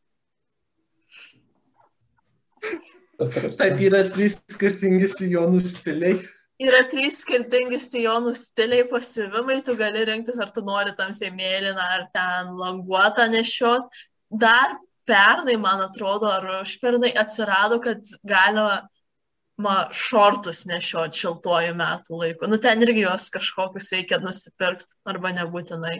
Taip 3.59 3.83
yra 3.85 4.07
trys 4.11 4.38
skirtingi 4.50 5.11
sijonų 5.12 5.61
stiliai. 5.67 6.23
Yra 6.61 6.82
trys 6.90 7.23
skirtingi 7.23 7.78
sijonų 7.80 8.35
stiliai 8.37 8.85
pasivimai, 8.90 9.62
tu 9.64 9.75
gali 9.78 10.04
rinktis, 10.06 10.38
ar 10.42 10.52
tu 10.54 10.62
nori 10.66 10.92
tamsiai 10.99 11.32
mėlyną, 11.35 11.87
ar 11.97 12.04
ten 12.14 12.52
languotą 12.59 13.26
nešiot. 13.32 13.88
Dar 14.30 14.76
pernai, 15.09 15.56
man 15.59 15.82
atrodo, 15.87 16.28
ar 16.30 16.47
užpernai 16.61 17.14
atsirado, 17.18 17.80
kad 17.82 18.04
galima 18.28 19.76
šortus 19.97 20.64
nešiot 20.71 21.16
šiltuoju 21.18 21.75
metų 21.78 22.21
laiku. 22.21 22.50
Nu, 22.50 22.61
ten 22.62 22.85
irgi 22.85 23.06
juos 23.06 23.30
kažkokius 23.35 23.90
reikia 23.97 24.21
nusipirkti, 24.23 24.94
arba 25.09 25.35
nebūtinai. 25.40 25.97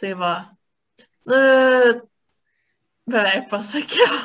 Tai 0.00 0.16
va. 0.20 0.34
Nu, 1.28 1.38
beveik 3.10 3.50
pasakiau. 3.52 4.24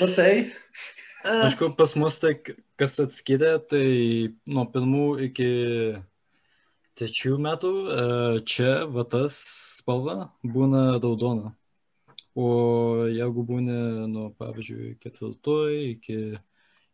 Nu 0.00 0.10
tai, 0.16 0.32
Aišku, 1.24 1.70
pas 1.78 1.94
mus 1.96 2.18
tai 2.20 2.34
kas 2.80 2.98
atskiria, 3.02 3.58
tai 3.58 4.34
nuo 4.46 4.64
pirmų 4.70 5.06
iki 5.28 5.50
trečių 6.98 7.36
metų 7.42 7.72
e, 7.74 8.06
čia 8.48 8.72
va 8.90 9.04
tas 9.10 9.38
spalva 9.80 10.30
būna 10.42 10.86
raudona. 11.02 11.52
O 12.34 13.06
jeigu 13.06 13.44
būni, 13.46 13.76
nu, 14.10 14.26
pavyzdžiui, 14.40 14.96
ketvirtoj 15.02 15.76
iki 15.92 16.18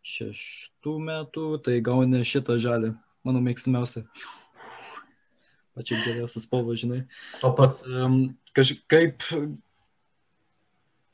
šeštų 0.04 0.98
metų, 1.06 1.46
tai 1.64 1.78
gauni 1.84 2.20
šitą 2.28 2.58
žalį, 2.60 2.92
mano 3.24 3.40
mėgstamiausia. 3.44 4.04
Pačiai 5.76 6.02
geriausias 6.04 6.44
spalva, 6.44 6.76
žinai. 6.76 7.04
O 7.46 7.54
pas... 7.56 7.80
Um, 7.88 8.34
kažkaip 8.56 9.24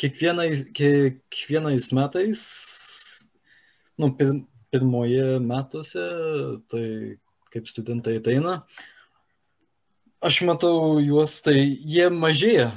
kiekvienais, 0.01 0.65
kiekvienais 0.75 1.91
metais, 1.95 2.43
nu, 4.01 4.11
pir, 4.17 4.33
pirmoje 4.73 5.39
metuose, 5.43 6.05
tai 6.71 6.87
kaip 7.55 7.71
studentai 7.71 8.19
ateina, 8.21 8.61
aš 10.21 10.43
matau 10.49 10.99
juos, 11.03 11.39
tai 11.45 11.59
jie 11.65 12.11
mažėja. 12.13 12.71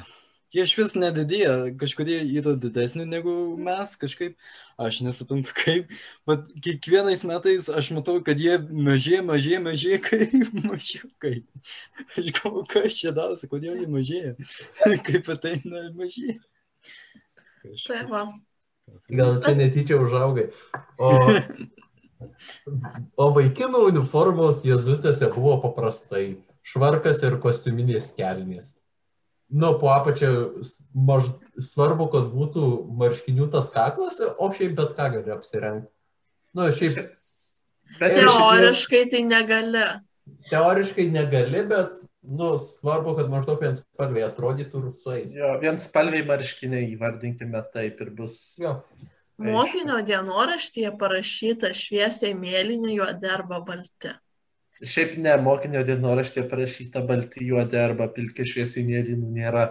Jie 0.49 0.63
iš 0.65 0.71
vis 0.79 0.95
nedidėja, 0.97 1.75
kažkurie 1.77 2.23
yra 2.39 2.55
didesni 2.57 3.03
negu 3.05 3.31
mes, 3.61 3.91
kažkaip, 4.01 4.33
aš 4.81 5.03
nesuprantu 5.05 5.53
kaip, 5.53 5.91
bet 6.25 6.47
kiekvienais 6.65 7.21
metais 7.29 7.67
aš 7.69 7.91
matau, 7.93 8.15
kad 8.25 8.41
jie 8.41 8.55
mažėja, 8.57 9.21
mažėja, 9.27 9.59
mažėja, 9.67 9.99
kaip 10.07 10.55
mažiukai. 10.71 11.35
Aš 12.15 12.31
galvoju, 12.39 12.65
kas 12.73 12.97
čia 12.97 13.13
darosi, 13.13 13.49
kodėl 13.51 13.77
jie 13.77 13.89
mažėja, 13.93 14.33
kaip 15.11 15.29
ateina 15.35 15.85
mažėja. 15.93 16.39
Tai 17.85 18.03
va. 18.09 18.25
Gal 19.09 19.39
čia 19.43 19.55
netyčia 19.57 19.99
užaugai. 20.01 20.49
O, 20.99 21.13
o 23.23 23.29
vaikinų 23.37 23.85
uniformos 23.91 24.63
jėzuitėse 24.67 25.31
buvo 25.35 25.57
paprastai 25.63 26.25
švarkas 26.65 27.23
ir 27.25 27.39
kostiuminės 27.41 28.11
kelnės. 28.17 28.75
Nu, 29.49 29.73
po 29.81 29.89
apačią 29.95 30.29
maž... 30.93 31.31
svarbu, 31.57 32.05
kad 32.13 32.27
būtų 32.29 32.65
marškinių 32.99 33.49
tas 33.55 33.71
kaklas, 33.73 34.19
o 34.21 34.51
šiaip 34.53 34.75
bet 34.77 34.93
ką 34.97 35.07
gali 35.15 35.33
apsirengti. 35.33 35.89
Nu, 36.53 36.67
šiaip 36.69 37.09
Bet 37.97 38.13
Teoriškai 38.13 39.09
tai 39.09 39.23
negali. 39.25 39.81
teoriškai 40.51 41.09
negali, 41.09 41.63
bet, 41.65 41.97
nu, 42.29 42.51
svarbu, 42.61 43.15
kad 43.17 43.29
maždaug 43.31 43.61
vien 43.63 43.75
spalviai 43.77 44.27
atrodytų 44.29 44.81
ir 44.83 44.89
sueis. 45.01 45.33
jo, 45.37 45.49
vien 45.61 45.79
spalviai 45.81 46.25
marškiniai 46.29 46.91
įvardinkime 46.93 47.61
taip 47.73 48.01
ir 48.05 48.11
bus. 48.15 48.35
Jo. 48.61 48.75
Mokinio 49.39 50.01
dienoraštyje 50.03 50.91
parašyta 50.99 51.69
šviesiai 51.73 52.33
mėlyni 52.35 52.97
juodi 52.97 53.29
arba 53.31 53.61
balti. 53.63 54.11
Šiaip 54.79 55.15
ne, 55.19 55.33
mokinio 55.43 55.81
dienoraštė 55.87 56.43
parašyta 56.51 57.01
balti 57.07 57.45
juodi 57.47 57.79
arba 57.79 58.07
pilki 58.15 58.45
šviesiai 58.47 58.83
mėlynų 58.87 59.31
nėra. 59.39 59.69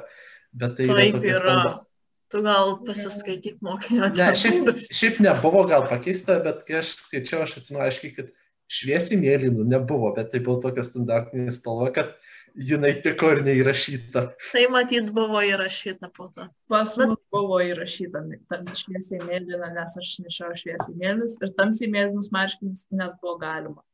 Bet 0.56 0.74
tai 0.78 0.88
yra 0.88 1.02
Taip 1.04 1.14
tokia 1.18 1.34
yra. 1.34 1.42
standarta. 1.44 1.84
Tu 2.28 2.40
gal 2.44 2.74
pasiskaityk 2.84 3.60
mokinio 3.64 4.08
Ne, 4.10 4.30
šiaip, 4.36 4.56
dienoraštį. 4.58 4.96
šiaip 4.98 5.20
nebuvo 5.24 5.62
gal 5.68 5.86
pakeista, 5.88 6.36
bet 6.44 6.64
kai 6.68 6.80
aš 6.82 6.90
skaičiau, 7.06 7.44
aš 7.46 7.54
atsimenu 7.60 7.84
aiškiai, 7.86 8.10
kad 8.18 8.32
šviesiai 8.68 9.20
mėlynų 9.22 9.64
nebuvo, 9.68 10.10
bet 10.16 10.32
tai 10.34 10.40
buvo 10.44 10.58
tokia 10.66 10.84
standartinė 10.84 11.52
spalva, 11.56 11.88
kad 11.96 12.12
jinai 12.58 12.92
tiko 13.02 13.30
ir 13.34 13.42
neįrašyta. 13.46 14.24
Tai 14.50 14.64
matyt 14.74 15.12
buvo 15.14 15.42
įrašyta 15.46 16.10
po 16.14 16.28
to. 16.34 16.48
Pas 16.70 16.94
mus 17.00 17.18
buvo 17.34 17.60
įrašyta 17.64 18.24
tam 18.50 18.72
šviesiai 18.80 19.22
mėlyna, 19.24 19.70
nes 19.76 19.98
aš 20.02 20.16
nešiau 20.24 20.56
šviesiai 20.58 20.96
mėlynus 20.98 21.38
ir 21.42 21.54
tamsiai 21.58 21.90
mėlynus 21.92 22.32
marškinius, 22.34 22.88
nes 22.90 23.14
buvo 23.22 23.38
galima. 23.42 23.84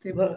Tai 0.00 0.14
Na, 0.16 0.28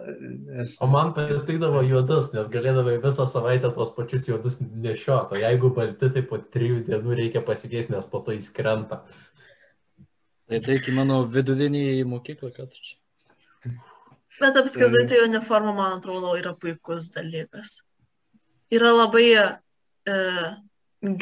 aš, 0.60 0.74
O 0.84 0.86
man 0.92 1.14
patikdavo 1.16 1.80
juodus, 1.88 2.32
nes 2.36 2.50
galėdavai 2.52 2.98
visą 3.04 3.24
savaitę 3.30 3.70
tos 3.72 3.94
pačius 3.96 4.28
juodus 4.28 4.58
nešiot. 4.60 5.32
O 5.32 5.40
jeigu 5.40 5.70
balti, 5.76 6.10
tai 6.12 6.24
po 6.28 6.36
trijų 6.56 6.82
dienų 6.88 7.16
reikia 7.20 7.44
pasikeisti, 7.44 7.94
nes 7.96 8.08
po 8.10 8.20
to 8.26 8.36
jis 8.36 8.50
krenta. 8.52 9.00
Tai 10.44 10.60
tai 10.60 10.76
mano 10.92 11.22
vidurinį 11.32 12.04
mokyklą, 12.10 12.52
kad 12.52 12.76
čia. 12.76 12.98
Bet 14.40 14.56
apskritai 14.58 15.06
tai 15.08 15.22
uniforma, 15.28 15.72
man 15.74 15.98
atrodo, 15.98 16.34
yra 16.38 16.54
puikus 16.58 17.10
dalykas. 17.14 17.76
Yra 18.74 18.90
labai 18.90 19.26
e, 19.38 20.16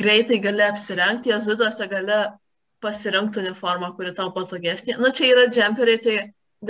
greitai 0.03 0.39
gali 0.41 0.65
apsirengti, 0.65 1.33
jezuituose 1.35 1.89
gali 1.91 2.21
pasirinkti 2.83 3.43
uniformą, 3.43 3.93
kuri 3.99 4.15
tau 4.17 4.33
patogesnė. 4.35 4.97
Na, 5.03 5.11
čia 5.15 5.29
yra 5.35 5.49
džemperiai, 5.51 6.01
tai 6.03 6.17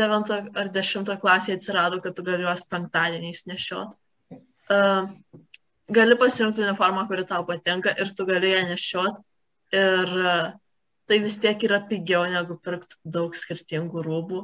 9 0.02 0.32
ar 0.58 0.70
10 0.74 1.12
klasėje 1.22 1.58
atsirado, 1.60 2.00
kad 2.04 2.16
tu 2.16 2.24
gali 2.26 2.46
juos 2.46 2.64
penktadieniais 2.72 3.44
nešiot. 3.48 3.94
E, 4.32 4.80
gali 5.98 6.18
pasirinkti 6.20 6.64
uniformą, 6.66 7.06
kuri 7.10 7.26
tau 7.28 7.46
patinka 7.48 7.94
ir 8.02 8.10
tu 8.16 8.26
gali 8.28 8.50
ją 8.54 8.64
nešiot. 8.72 9.22
Ir 9.78 10.16
e, 10.32 10.34
tai 11.08 11.20
vis 11.22 11.38
tiek 11.40 11.68
yra 11.68 11.82
pigiau 11.88 12.26
negu 12.30 12.58
pirkti 12.64 12.98
daug 13.04 13.36
skirtingų 13.36 14.04
rūbų. 14.08 14.42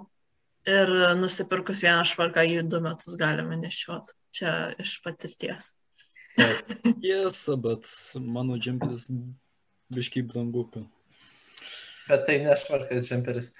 Ir 0.68 0.90
nusipirkus 1.16 1.80
vieną 1.84 2.04
švarką 2.08 2.44
jį 2.44 2.62
du 2.68 2.80
metus 2.84 3.16
galime 3.20 3.56
nešiot. 3.60 4.10
Čia 4.36 4.54
iš 4.82 4.98
patirties. 5.04 5.72
Tiesa, 7.02 7.56
bet 7.58 7.88
mano 8.20 8.58
džemperis 8.60 9.08
biškai 9.94 10.22
branguka. 10.28 10.84
bet 12.08 12.26
tai 12.26 12.38
nešvarkas 12.44 13.08
džemperis. 13.08 13.52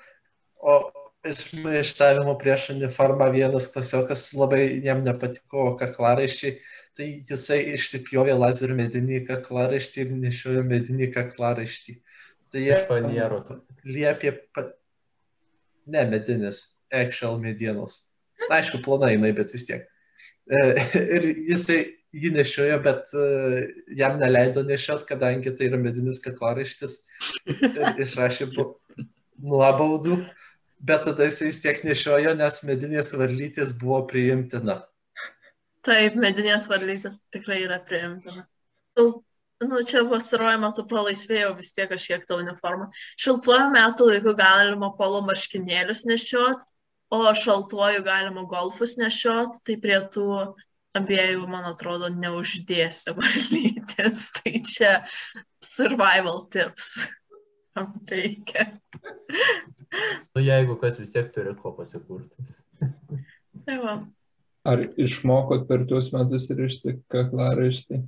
O 0.59 0.91
iš 1.27 1.53
maištavimo 1.53 2.35
prieš 2.39 2.69
uniformą 2.75 3.31
vienas 3.33 3.69
klasiokas 3.73 4.29
labai 4.33 4.63
jam 4.85 5.01
nepatiko 5.05 5.75
kaklaraiščiai, 5.81 6.55
tai 6.97 7.09
jisai 7.29 7.61
išsipjovė 7.75 8.37
lazerių 8.39 8.79
medinį 8.79 9.23
kaklaraištį 9.29 10.05
ir 10.05 10.15
nešiojo 10.25 10.65
medinį 10.67 11.11
kaklaraištį. 11.15 11.99
Tai 12.49 12.65
jie 12.65 12.79
liepė, 13.85 14.33
ne 15.87 16.05
medinis, 16.09 16.63
actual 16.95 17.39
medienos. 17.43 18.03
Na, 18.47 18.59
aišku, 18.59 18.81
plona 18.85 19.11
jinai, 19.13 19.33
bet 19.37 19.53
vis 19.55 19.67
tiek. 19.69 19.87
E, 20.49 20.61
Ir 21.19 21.29
jisai 21.51 21.81
jį 22.17 22.33
nešiojo, 22.37 22.81
bet 22.85 23.13
e, 23.13 23.29
jam 23.99 24.19
neleido 24.21 24.65
nešiot, 24.67 25.05
kadangi 25.09 25.53
tai 25.57 25.69
yra 25.71 25.81
medinis 25.81 26.23
kaklaraištis. 26.25 27.01
Ir 27.49 28.01
išrašė 28.07 28.51
nuobaudų, 28.57 30.21
bet 30.81 31.07
tada 31.09 31.29
jisai 31.29 31.51
vis 31.51 31.63
tiek 31.65 31.83
nešiojo, 31.87 32.35
nes 32.39 32.63
medinės 32.69 33.15
varlytės 33.17 33.75
buvo 33.79 34.03
priimtina. 34.11 34.83
Taip, 35.87 36.19
medinės 36.21 36.67
varlytės 36.69 37.23
tikrai 37.33 37.63
yra 37.65 37.79
priimtina. 37.85 38.47
Nu, 39.59 39.81
čia 39.83 40.05
pastaruoju 40.07 40.59
metu 40.63 40.85
pralaisvėjau 40.87 41.55
vis 41.59 41.73
tiek 41.75 41.89
kažkiek 41.91 42.27
tą 42.29 42.37
uniformą. 42.39 42.91
Šiltuoju 43.19 43.71
metu 43.75 44.07
laiku 44.07 44.35
galima 44.39 44.93
polo 44.99 45.23
marškinėlius 45.27 46.05
nešiot, 46.07 46.61
o 47.11 47.21
šaltuoju 47.35 48.03
galima 48.05 48.45
golfus 48.49 48.97
nešiot, 49.01 49.63
tai 49.65 49.79
prie 49.81 50.01
tų 50.13 50.27
abiejų, 50.99 51.47
man 51.51 51.69
atrodo, 51.69 52.11
neuždėsi 52.13 53.15
varlytės. 53.17 54.29
Tai 54.39 54.53
čia 54.67 54.93
survival 55.65 56.45
tips. 56.53 56.95
Kam 57.77 57.95
reikia. 58.11 58.73
Nu, 60.35 60.43
jeigu 60.43 60.77
kas 60.81 60.99
vis 61.01 61.13
tiek 61.15 61.31
turi 61.33 61.55
ko 61.59 61.73
pasikurti. 61.77 62.45
Tai 63.69 63.81
va. 63.83 63.97
Ar 64.69 64.83
išmokot 65.01 65.69
per 65.69 65.87
tuos 65.89 66.11
metus 66.13 66.49
ir 66.53 66.65
išsikaklaraištį? 66.67 68.01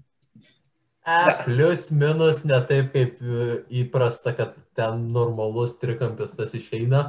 E, 1.11 1.21
plius 1.47 1.87
minus 1.95 2.43
ne 2.45 2.59
taip 2.69 2.91
kaip 2.93 3.23
įprasta, 3.83 4.35
kad 4.37 4.59
ten 4.77 5.07
normalus 5.15 5.79
trikampis 5.81 6.37
tas 6.37 6.53
išeina. 6.59 7.07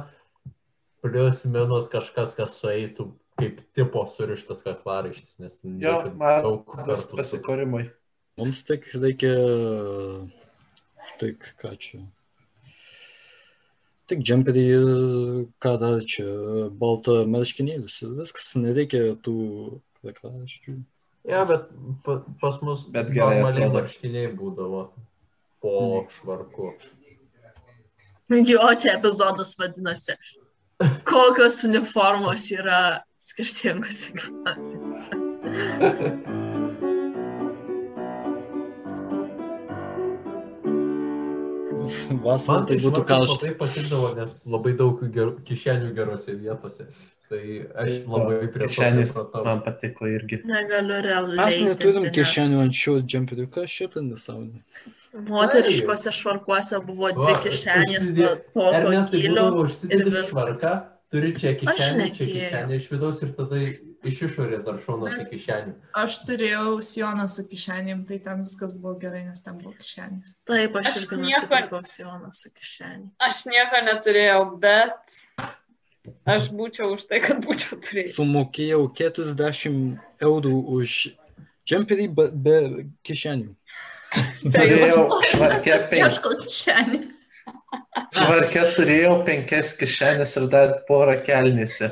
Plius 1.02 1.42
minus 1.50 1.88
kažkas, 1.90 2.36
kas 2.38 2.60
sueitų 2.62 3.08
kaip 3.40 3.60
tipo 3.74 4.04
surištas 4.06 4.62
kaklaraištis, 4.62 5.38
nes 5.42 5.58
Jo, 5.82 5.98
man 6.18 6.42
daug 6.44 6.64
kartų 6.68 7.18
pasikorimui. 7.18 7.86
Mums 8.40 8.62
tik 8.68 8.86
reikia, 8.96 9.32
tik 11.20 11.48
ką 11.60 11.72
čia. 11.82 12.02
Tik 14.10 14.22
džemperį, 14.26 14.64
ką 15.62 15.74
dar 15.80 16.00
čia, 16.08 16.26
baltą 16.78 17.22
marškinėlius 17.30 18.00
ir 18.04 18.16
viskas, 18.20 18.54
nereikia 18.60 19.12
tų 19.24 19.36
kaklaraiščių. 20.04 20.78
Ja, 21.28 21.44
bet 21.46 21.68
pa, 22.02 22.18
pas 22.40 22.58
mus 22.66 22.88
Bet 22.94 23.12
normaliai 23.14 23.68
marškiniai 23.70 24.32
būdavo 24.34 24.88
po 25.62 25.74
švarku. 26.16 26.72
Jo, 28.32 28.64
čia 28.80 28.96
epizodas 28.96 29.52
vadinasi. 29.60 30.16
Kokios 31.08 31.62
uniformos 31.68 32.48
yra 32.54 33.02
skirtingose 33.22 34.16
klasėse. 34.18 35.20
Vasarą 42.22 42.60
Man 42.60 42.66
tai 42.68 42.76
tai 42.76 42.82
būtų 42.82 43.00
švarkas 43.02 43.08
karšta. 43.08 43.34
labai 43.34 43.52
patikdavo, 43.58 44.08
nes 44.16 44.34
labai 44.54 44.72
daug 44.78 45.02
ger, 45.14 45.32
kišenių 45.48 45.90
gerose 45.96 46.36
vietose. 46.38 46.86
Tai 47.32 47.42
aš 47.82 47.92
labai 48.06 48.40
prie 48.52 48.66
to 48.66 48.70
Kišenės 48.70 49.14
man 49.46 49.62
patiko 49.64 50.08
irgi. 50.10 50.42
Negaliu 50.48 50.98
realiai. 51.04 51.38
Mes 51.40 51.60
neturim 51.66 52.08
kišenių 52.14 52.60
ant 52.66 52.76
šio 52.76 52.98
džemperio, 53.00 53.48
kas 53.52 53.72
šitą 53.72 54.04
nesąmonė. 54.04 54.62
Moteriškose 55.12 56.12
švarkuose 56.16 56.78
buvo 56.86 57.10
dvi 57.12 57.34
kišenės 57.44 58.06
tokio 58.54 59.02
gylio. 59.12 59.44
užsidėti 59.60 60.06
viskas. 60.08 60.30
švarką, 60.30 60.70
turi 61.12 61.32
čia 61.36 61.52
kišenę, 61.60 62.06
čia 62.16 62.28
kišenę 62.30 62.78
iš 62.80 62.86
vidaus 62.94 63.20
ir 63.26 63.34
tada 63.36 63.58
iš 64.08 64.22
išorės 64.26 64.64
dar 64.64 64.80
šaunosi 64.86 65.26
kišenių. 65.28 65.74
Aš 66.00 66.16
turėjau 66.26 66.78
sijoną 66.82 67.28
su 67.28 67.44
kišenėm, 67.50 68.06
tai 68.08 68.18
ten 68.24 68.40
viskas 68.46 68.72
buvo 68.72 68.94
gerai, 69.04 69.20
nes 69.28 69.44
ten 69.44 69.60
buvo 69.60 69.74
kišenės. 69.76 70.32
Taip, 70.48 70.80
aš 70.80 70.88
Aš 70.94 71.10
nieko- 71.20 71.82
sijoną 71.92 72.32
su 72.32 72.48
kišenė. 72.50 73.10
Aš 73.20 73.44
nieko 73.52 73.84
neturėjau, 73.84 74.42
bet 74.64 74.96
aš 76.26 76.48
būčiau 76.56 76.94
už 76.96 77.04
tai, 77.04 77.20
kad 77.20 77.44
būčiau 77.44 77.76
turėjęs. 77.84 78.16
Sumokėjau 78.16 78.88
40 78.96 80.00
eurų 80.24 80.56
už 80.80 80.96
džemperį 81.68 82.08
be, 82.16 82.30
be 82.32 82.56
kišenių. 83.04 83.52
Turėjau 84.54 85.02
švarkę 85.30 85.70
Kas 85.72 85.84
penk- 85.90 86.06
ieško 86.10 86.32
kišenės? 86.44 87.18
švarkę 88.18 88.62
turėjau 88.76 89.12
penkias 89.26 89.74
kišenės 89.80 90.36
ir 90.40 90.48
dar 90.52 90.74
porą 90.88 91.18
kelnėse. 91.26 91.90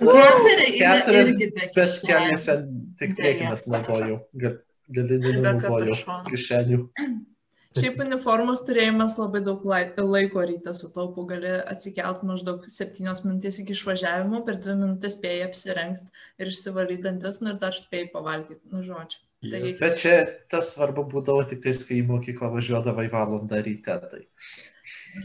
Džemperį 0.00 0.70
Keturias, 0.78 1.28
Bet 1.76 2.00
kelnėse 2.06 2.56
tik 2.98 3.12
Deja. 3.12 3.18
priekinas 3.20 3.66
naudojau. 3.70 4.24
Gal- 4.34 4.58
Galinį 4.94 5.36
naudojau 5.40 5.94
kišenių. 6.28 6.80
Šiaip 7.78 7.96
uniformos 8.04 8.60
turėjimas 8.68 9.16
labai 9.18 9.40
daug 9.42 9.64
lai- 9.66 9.94
laiko 9.98 10.44
ryte 10.46 10.70
sutaupo, 10.78 11.24
gali 11.26 11.56
atsikelt 11.72 12.20
maždaug 12.26 12.66
7 12.70 13.08
minutės 13.24 13.56
iki 13.64 13.74
išvažiavimo, 13.74 14.44
per 14.46 14.60
2 14.62 14.76
minutės 14.78 15.16
spėjai 15.16 15.48
apsirengti 15.48 16.04
ir 16.38 16.52
išsivalyti 16.52 17.02
dantis, 17.08 17.40
nu 17.42 17.50
ir 17.54 17.58
dar 17.64 17.74
spėjai 17.74 18.12
pavalgyti, 18.12 18.60
nu 18.70 18.84
žodžiu. 18.86 19.23
Tai 19.50 19.60
Yes. 19.60 19.80
Bet 19.82 19.98
čia 20.00 20.14
tas 20.50 20.70
svarbu 20.74 21.04
būdavo 21.10 21.42
tik 21.48 21.60
tais, 21.64 21.82
kai 21.84 21.98
į 22.00 22.06
mokyklą 22.08 22.48
važiuodavai 22.54 23.08
valandą 23.12 23.60
ryte. 23.64 23.96
Tai. 24.10 24.22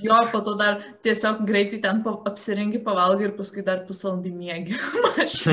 jo, 0.04 0.18
po 0.32 0.42
to 0.46 0.54
dar 0.60 0.82
tiesiog 1.06 1.44
greitai 1.48 1.80
ten 1.84 2.04
apsirengi, 2.06 2.82
pavalgai 2.84 3.30
ir 3.30 3.36
paskui 3.38 3.64
dar 3.66 3.86
pusvalandį 3.88 4.32
mėgi. 4.36 4.80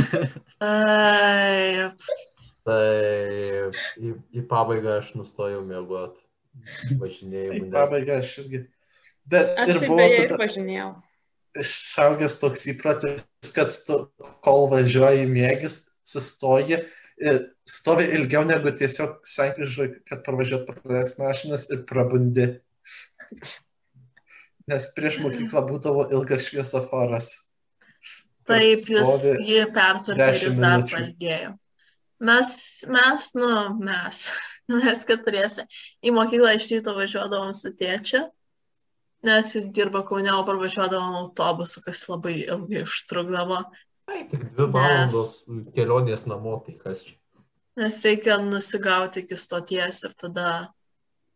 Taip. 0.61 2.07
Tai 2.67 2.87
į, 4.03 4.15
į 4.35 4.43
pabaigą 4.51 4.99
aš 5.01 5.13
nustojau 5.15 5.61
mėgoti 5.67 6.23
Į 6.91 6.97
važinėjimų. 7.03 7.67
Nes... 7.69 7.75
pabaigą 7.75 8.21
aš 8.23 8.33
irgi. 8.43 8.63
Bet 9.27 9.53
Aš 9.63 9.75
ir 9.75 9.81
tai 9.83 9.91
beje 9.91 10.17
ir 10.17 10.31
tada 10.31 10.39
važinėjau. 10.41 10.89
išaugęs 11.63 12.39
toks 12.43 12.65
įprotis, 12.73 13.25
kad 13.55 13.75
tu, 13.87 13.99
kol 14.45 14.67
važiuoji 14.73 15.27
mėgis, 15.31 15.81
sustoji 16.07 16.81
ir 17.19 17.41
stovi 17.67 18.07
ilgiau 18.17 18.45
negu 18.47 18.71
tiesiog 18.71 19.21
sankryžai, 19.27 19.89
kad 20.09 20.23
pravažiuot 20.27 20.69
praleis 20.71 21.17
mašinas 21.19 21.67
ir 21.75 21.83
prabundi. 21.89 22.47
Nes 24.71 24.89
prieš 24.95 25.19
mokyklą 25.23 25.63
būdavo 25.67 26.07
ilgas 26.15 26.47
šviesoforas. 26.49 27.33
Taip, 28.47 28.79
jūs 28.79 29.09
Stovi 29.11 29.47
jį 29.51 29.63
pertvarkė 29.75 30.27
ir 30.31 30.37
10 30.39 30.47
jūs 30.47 30.61
dar 30.63 30.85
palgėjo. 30.87 31.55
Mes, 32.27 32.51
mes, 32.89 33.27
nu, 33.37 33.51
mes, 33.83 34.23
mes 34.73 35.03
keturiese 35.09 35.67
į 36.01 36.15
mokyklą 36.17 36.55
iš 36.57 36.71
ryto 36.77 36.95
važiuodavom 36.97 37.51
su 37.59 37.75
tėčiu, 37.77 38.23
nes 39.27 39.51
jis 39.59 39.67
dirba 39.75 40.05
Kaune, 40.07 40.31
o 40.31 40.47
parvažiuodavom 40.47 41.19
autobusu, 41.25 41.83
kas 41.83 42.07
labai 42.09 42.39
ilgai 42.47 42.87
užtrukdavo, 42.87 43.65
Ai, 44.07 44.23
tik 44.31 44.45
dvi 44.55 44.69
valandos 44.71 45.31
kelionės 45.75 46.29
namo, 46.31 46.61
tai 46.63 46.77
kas 46.79 47.03
čia. 47.03 47.17
Nes 47.77 47.99
reikia 48.05 48.39
nusigauti 48.43 49.21
iki 49.25 49.37
stoties 49.37 50.05
ir 50.09 50.15
tada 50.21 50.47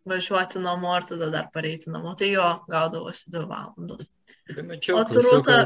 važiuoti 0.08 0.58
namo 0.62 0.94
ir 0.96 1.04
tada 1.08 1.28
dar 1.30 1.48
pareiti 1.54 1.90
namo. 1.92 2.14
Tai 2.16 2.28
jo, 2.32 2.46
gaudavosi 2.72 3.30
dvi 3.30 3.44
valandos. 3.50 4.12
Primečiau 4.48 4.96
O 5.00 5.04
tu, 5.04 5.20
Rūta, 5.26 5.58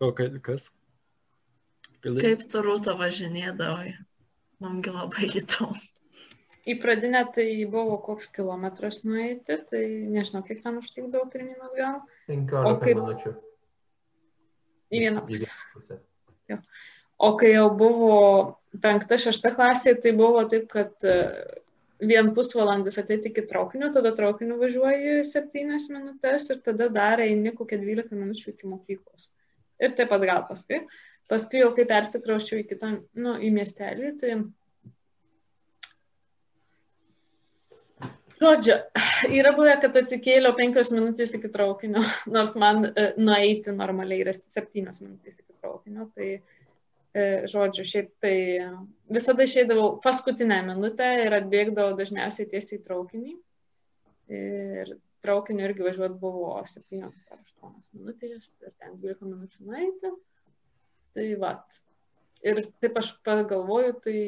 O 0.00 0.12
ka- 0.12 0.28
kas? 0.42 0.68
Gali? 2.02 2.20
kaip 2.22 2.44
tu 2.50 2.60
rūta 2.62 2.92
važinėdavai? 2.98 3.94
Mamgi 4.62 4.90
labai 4.94 5.26
įdomu. 5.40 5.80
Į 6.68 6.74
pradinę 6.82 7.24
tai 7.34 7.64
buvo 7.70 7.96
koks 8.04 8.28
kilometras 8.34 9.00
nueiti, 9.04 9.56
tai 9.70 9.82
nežinau, 10.12 10.42
kiek 10.46 10.60
ten 10.62 10.76
užtrukdavo 10.78 11.30
pirmin 11.32 11.56
atgal. 11.64 12.02
15 12.28 12.78
kaip- 12.84 12.98
minučių. 13.00 13.32
Į 14.92 15.00
vieną 15.06 15.22
Į 15.22 15.26
pusę. 15.30 15.48
vieną 15.48 15.72
pusę. 15.72 15.98
O 17.18 17.36
kai 17.36 17.52
jau 17.54 17.70
buvo 17.76 18.57
penkta, 18.82 19.18
šešta 19.20 19.52
klasė, 19.56 19.94
tai 20.02 20.12
buvo 20.16 20.42
taip, 20.50 20.68
kad 20.72 21.06
e, 21.06 21.16
vien 22.00 22.30
pusvalandis 22.34 22.98
ateiti 23.00 23.32
iki 23.32 23.44
traukinio, 23.48 23.90
tada 23.94 24.12
traukiniu 24.16 24.58
važiuoji 24.60 25.24
septynias 25.28 25.88
minutės 25.92 26.50
ir 26.52 26.62
tada 26.66 26.88
dar 26.92 27.22
eini 27.24 27.54
kokią 27.56 27.80
12 27.82 28.18
minučių 28.18 28.52
iki 28.54 28.70
mokyklos. 28.70 29.30
Ir 29.82 29.94
taip 29.98 30.12
atgal 30.14 30.44
paskui. 30.48 30.82
Paskui 31.28 31.60
jau 31.60 31.72
kai 31.76 31.84
persikrauščiau 31.88 32.62
į 32.62 32.68
kitą, 32.70 32.94
nu, 33.20 33.34
į 33.42 33.52
miestelį, 33.54 34.14
tai... 34.20 34.38
Žodžiu, 38.38 38.74
yra 39.34 39.50
buvę, 39.56 39.72
kad 39.82 39.96
atsikėliau 39.98 40.54
penkios 40.54 40.92
minutės 40.94 41.34
iki 41.34 41.50
traukinio, 41.50 42.04
nors 42.30 42.54
man 42.60 42.86
e, 42.92 43.08
nueiti 43.18 43.74
normaliai 43.74 44.22
yra 44.22 44.34
septynios 44.36 45.02
minutės 45.02 45.40
iki 45.40 45.56
traukinio. 45.58 46.06
Tai, 46.14 46.28
e, 46.38 46.57
žodžiu, 47.50 47.84
šiaip 47.86 48.14
tai 48.22 48.36
visada 49.10 49.44
išeidavau 49.44 49.98
paskutinę 50.04 50.60
minutę 50.66 51.08
ir 51.24 51.36
atbėgdavau 51.40 51.96
dažniausiai 51.98 52.48
tiesiai 52.50 52.80
traukinį. 52.84 53.36
Ir 54.38 54.94
traukiniu 55.24 55.66
irgi 55.66 55.86
važiuoti 55.86 56.18
buvo 56.20 56.54
7 56.68 57.04
ar 57.04 57.12
8 57.42 57.76
minutės 57.98 58.50
ir 58.62 58.74
ten 58.78 58.98
12 59.02 59.28
minučių 59.28 59.68
nueiti. 59.68 60.12
Tai 61.16 61.28
va. 61.42 61.52
Ir 62.46 62.60
taip 62.82 62.98
aš 63.00 63.14
pagalvoju, 63.26 63.94
tai 64.04 64.18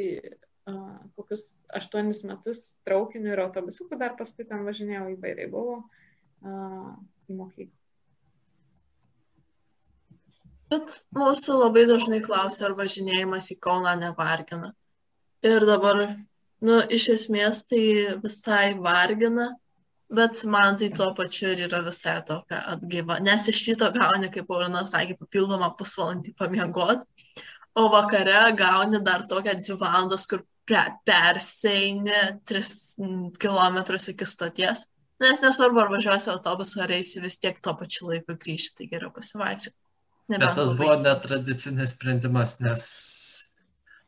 a, 0.67 0.75
kokius 1.19 1.45
8 1.79 2.11
metus 2.31 2.73
traukiniu 2.89 3.35
ir 3.35 3.45
autobusiuku 3.45 3.99
dar 4.01 4.17
paskui 4.19 4.49
ten 4.49 4.65
važinėjau 4.67 5.13
įvairiai 5.15 5.53
buvo 5.53 5.83
a, 5.83 6.97
į 7.31 7.39
mokyklą. 7.39 7.80
Bet 10.71 10.93
mūsų 11.17 11.57
labai 11.59 11.87
dažnai 11.91 12.21
klausia, 12.23 12.69
ar 12.69 12.77
važinėjimas 12.79 13.49
į 13.51 13.57
Kauną 13.67 13.97
nevargina. 13.99 14.71
Ir 15.47 15.65
dabar, 15.67 16.05
nu, 16.67 16.77
iš 16.97 17.09
esmės 17.17 17.65
tai 17.71 17.83
visai 18.23 18.77
vargina, 18.79 19.49
bet 20.21 20.45
man 20.55 20.79
tai 20.79 20.91
tuo 20.95 21.09
pačiu 21.19 21.51
ir 21.55 21.65
yra 21.67 21.81
visai 21.87 22.21
tokia 22.29 22.61
atgyva. 22.75 23.19
Nes 23.27 23.49
iš 23.51 23.65
ryto 23.67 23.91
gauni, 23.97 24.31
kaip 24.35 24.51
Aurina 24.55 24.85
sakė, 24.87 25.19
papildomą 25.25 25.73
pusvalandį 25.81 26.37
pamiegot, 26.39 27.03
o 27.75 27.89
vakare 27.91 28.39
gauni 28.59 29.03
dar 29.11 29.27
tokią 29.31 29.57
dvi 29.59 29.79
valandas, 29.83 30.29
kur 30.31 30.47
perseini 30.71 32.23
3 32.47 32.73
km 33.43 33.79
iki 34.15 34.27
stoties. 34.27 34.87
Nes 35.21 35.43
nesvarbu, 35.43 35.83
ar 35.83 35.91
važiuosi 35.93 36.31
autobusu 36.33 36.81
ar 36.81 36.95
eisi, 36.97 37.21
vis 37.21 37.39
tiek 37.43 37.59
tuo 37.61 37.75
pačiu 37.77 38.13
laiku 38.13 38.39
grįžti, 38.39 38.77
tai 38.79 38.93
geriau 38.95 39.11
pasivaikščioti. 39.17 39.77
Bet 40.31 40.55
tas 40.55 40.71
buvo 40.79 40.95
netradicinis 41.01 41.95
sprendimas, 41.97 42.59
nes, 42.63 42.85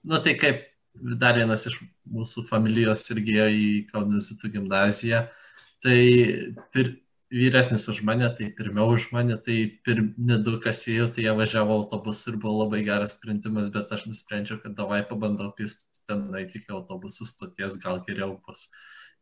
nu 0.07 0.21
tai 0.23 0.37
kaip 0.39 0.69
dar 0.95 1.39
vienas 1.39 1.67
iš 1.67 1.79
mūsų 2.13 2.45
familijos 2.47 3.05
irgi 3.15 3.39
ėjo 3.39 3.47
į 3.57 3.71
Kaunazitų 3.91 4.53
gimnaziją, 4.57 5.25
tai 5.83 5.97
pir, 6.75 6.93
vyresnis 7.33 7.89
už 7.89 8.03
mane, 8.07 8.29
tai 8.37 8.51
pirmiau 8.53 8.93
už 8.93 9.09
mane, 9.15 9.39
tai 9.41 9.81
pirmi 9.87 10.39
du, 10.45 10.59
kas 10.63 10.85
ėjo, 10.93 11.09
tai 11.17 11.27
jie 11.27 11.35
važiavo 11.37 11.79
autobusu 11.81 12.35
ir 12.35 12.39
buvo 12.43 12.63
labai 12.63 12.83
geras 12.87 13.17
sprendimas, 13.17 13.73
bet 13.73 13.91
aš 13.97 14.05
nusprendžiau, 14.11 14.61
kad 14.63 14.77
davai 14.77 15.01
pabandau 15.09 15.51
pist 15.57 15.89
ten 16.07 16.27
eiti 16.37 16.61
iki 16.61 16.75
autobusų 16.77 17.27
stoties, 17.31 17.81
gal 17.83 18.03
geriau 18.07 18.37
bus. 18.45 18.69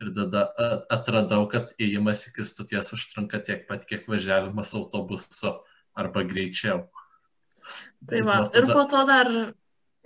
Ir 0.00 0.10
tada 0.16 0.46
atradau, 0.90 1.44
kad 1.52 1.74
įėjimas 1.78 2.26
iki 2.30 2.44
stoties 2.48 2.90
užtrunka 2.96 3.38
tiek 3.46 3.66
pat, 3.68 3.84
kiek 3.86 4.08
važiavimas 4.10 4.72
autobusu 4.74 5.54
arba 5.98 6.24
greičiau. 6.26 6.84
Tai 8.08 8.20
va, 8.26 8.36
nuo 8.44 8.52
ir 8.54 8.66
tada- 8.66 8.74
po 8.74 8.84
to 8.90 9.06
dar 9.06 9.32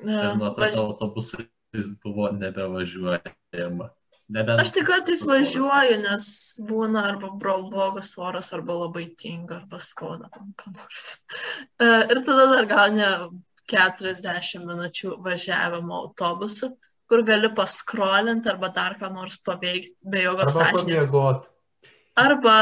Ir 0.03 0.37
nuo 0.37 0.49
uh, 0.51 0.55
tada 0.55 0.71
važ... 0.71 0.79
autobusais 0.83 1.91
buvo 2.03 2.31
nebevažiuojama. 2.33 3.91
Nebent 4.35 4.61
Aš 4.63 4.71
tik 4.73 4.87
kartais 4.89 5.23
važiuoju, 5.29 5.99
nes 6.01 6.27
būna 6.65 7.03
arba 7.11 7.29
blogas 7.37 8.15
oras, 8.17 8.55
arba 8.57 8.73
labai 8.87 9.05
tinga, 9.21 9.61
arba 9.61 9.79
tam 10.33 10.55
ką 10.57 10.73
nors. 10.73 11.19
Uh, 11.77 12.09
ir 12.09 12.23
tada 12.25 12.47
dar 12.55 12.67
gauni 12.71 13.05
40 13.69 14.65
minučių 14.65 15.19
važiavimo 15.25 15.95
autobusu, 16.01 16.73
kur 17.09 17.23
gali 17.23 17.53
paskrolinti 17.53 18.49
arba 18.49 18.73
dar 18.73 18.97
ką 19.01 19.13
nors 19.13 19.37
paveikti 19.45 19.95
be 20.03 20.25
jokios 20.25 20.57
Arba 20.57 20.81
sąžinės. 20.81 21.49
Arba, 22.17 22.59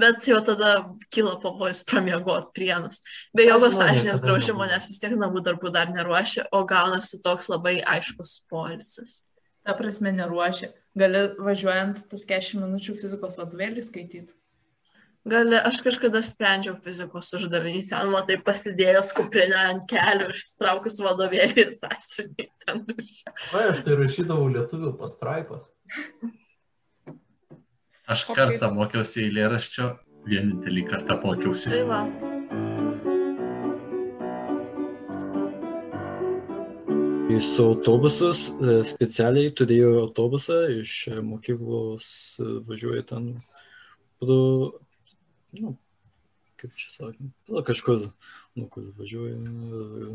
bet 0.00 0.28
jau 0.28 0.38
tada 0.44 0.72
kyla 1.14 1.36
pavojus 1.42 1.82
pramiegot 1.88 2.52
prienas. 2.56 3.02
Be 3.36 3.48
jokios 3.48 3.76
žinau, 3.76 3.90
sąžinės 3.90 4.24
graužimo, 4.24 4.66
nes 4.68 4.88
vis 4.90 5.00
tiek 5.02 5.16
namų 5.18 5.42
darbų 5.46 5.72
dar 5.74 5.92
neruošia, 5.94 6.48
o 6.52 6.64
gaunasi 6.68 7.20
toks 7.24 7.50
labai 7.52 7.78
aiškus 7.96 8.40
polisis. 8.52 9.20
Ta 9.66 9.74
prasme 9.74 10.12
neruošia. 10.14 10.72
gali 10.96 11.22
važiuojant 11.42 12.06
tas 12.10 12.24
40 12.28 12.62
minučių 12.62 12.96
fizikos 13.00 13.38
vadovėlį 13.40 13.82
skaityti. 13.84 14.36
Gali, 15.26 15.56
aš 15.58 15.80
kažkada 15.82 16.20
sprendžiau 16.22 16.76
fizikos 16.78 17.32
uždavinį, 17.34 17.80
ten 17.88 18.12
matai 18.12 18.36
pasidėjęs 18.46 19.10
kuprinę 19.16 19.58
ant 19.72 19.88
kelių, 19.90 20.28
ištraukus 20.36 21.00
vadovėlį 21.02 21.64
ir 21.64 21.72
sąsiuvinį 21.74 22.46
ten 22.62 22.84
dušę. 22.86 23.34
O 23.50 23.64
aš 23.72 23.82
tai 23.82 23.98
rašydavau 23.98 24.46
lietuvių 24.54 24.94
pastraipas. 25.00 25.66
Aš 28.06 28.20
O 28.30 28.34
kartą 28.38 28.68
mokiausi 28.70 29.24
eilėraščio, 29.24 29.84
vienintelį 30.30 30.82
kartą 30.86 31.16
mokiausi. 31.18 31.72
Tai 31.72 31.84
va, 31.88 32.04
Su 37.42 37.64
autobusas 37.68 38.44
e, 38.48 38.76
specialiai 38.88 39.50
turėjo 39.58 39.88
autobusą 40.04 40.60
iš 40.72 40.92
e, 41.10 41.16
mokyklos 41.30 42.06
e, 42.40 42.46
važiuoja 42.68 43.02
ten 43.10 43.26
pro, 44.22 44.38
nu, 45.58 45.72
kaip 46.62 46.78
čia 46.78 46.92
sakant, 46.94 47.34
kažkur, 47.66 48.06
nu, 48.56 48.68
kur 48.72 48.86
važiuoja, 49.00 49.34
e, 49.42 50.14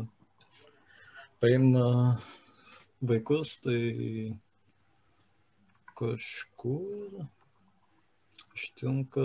paima 1.44 1.84
vaikus, 3.12 3.54
tai 3.62 4.32
kažkur 6.00 7.28
užtrunka 8.56 9.24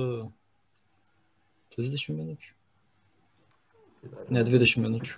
30 1.75 2.13
minučių. 2.17 2.53
Ne 4.31 4.43
20 4.47 4.83
minučių. 4.85 5.17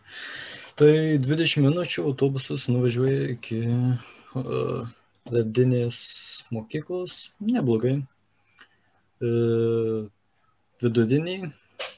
Tai 0.79 0.91
20 1.23 1.63
minučių 1.65 2.05
autobusas 2.09 2.67
nuvažiuoja 2.71 3.29
iki 3.35 3.59
uh, 3.67 4.87
ledinės 5.29 5.99
mokyklos, 6.55 7.17
neblogai. 7.43 7.99
Uh, 9.19 10.07
viduriniai, 10.79 11.51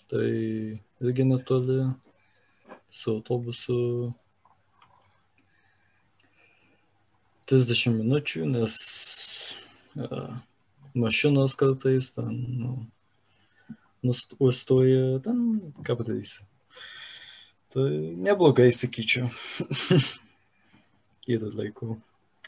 tai 0.10 0.30
irgi 1.06 1.26
netoli 1.30 1.84
su 2.89 3.13
autobusu 3.13 3.78
30 7.52 8.00
minučių, 8.00 8.47
nes 8.56 8.80
uh, 10.02 10.41
mašinos 10.97 11.56
kartais 11.60 12.12
ten 12.15 12.32
nu, 12.62 12.71
užstoja, 14.39 15.19
ten 15.23 15.73
ką 15.86 15.97
padarysi. 15.99 16.41
Tai 17.71 17.88
neblogai, 18.19 18.71
sakyčiau. 18.75 19.30
Yra 21.32 21.51
laiko, 21.56 21.95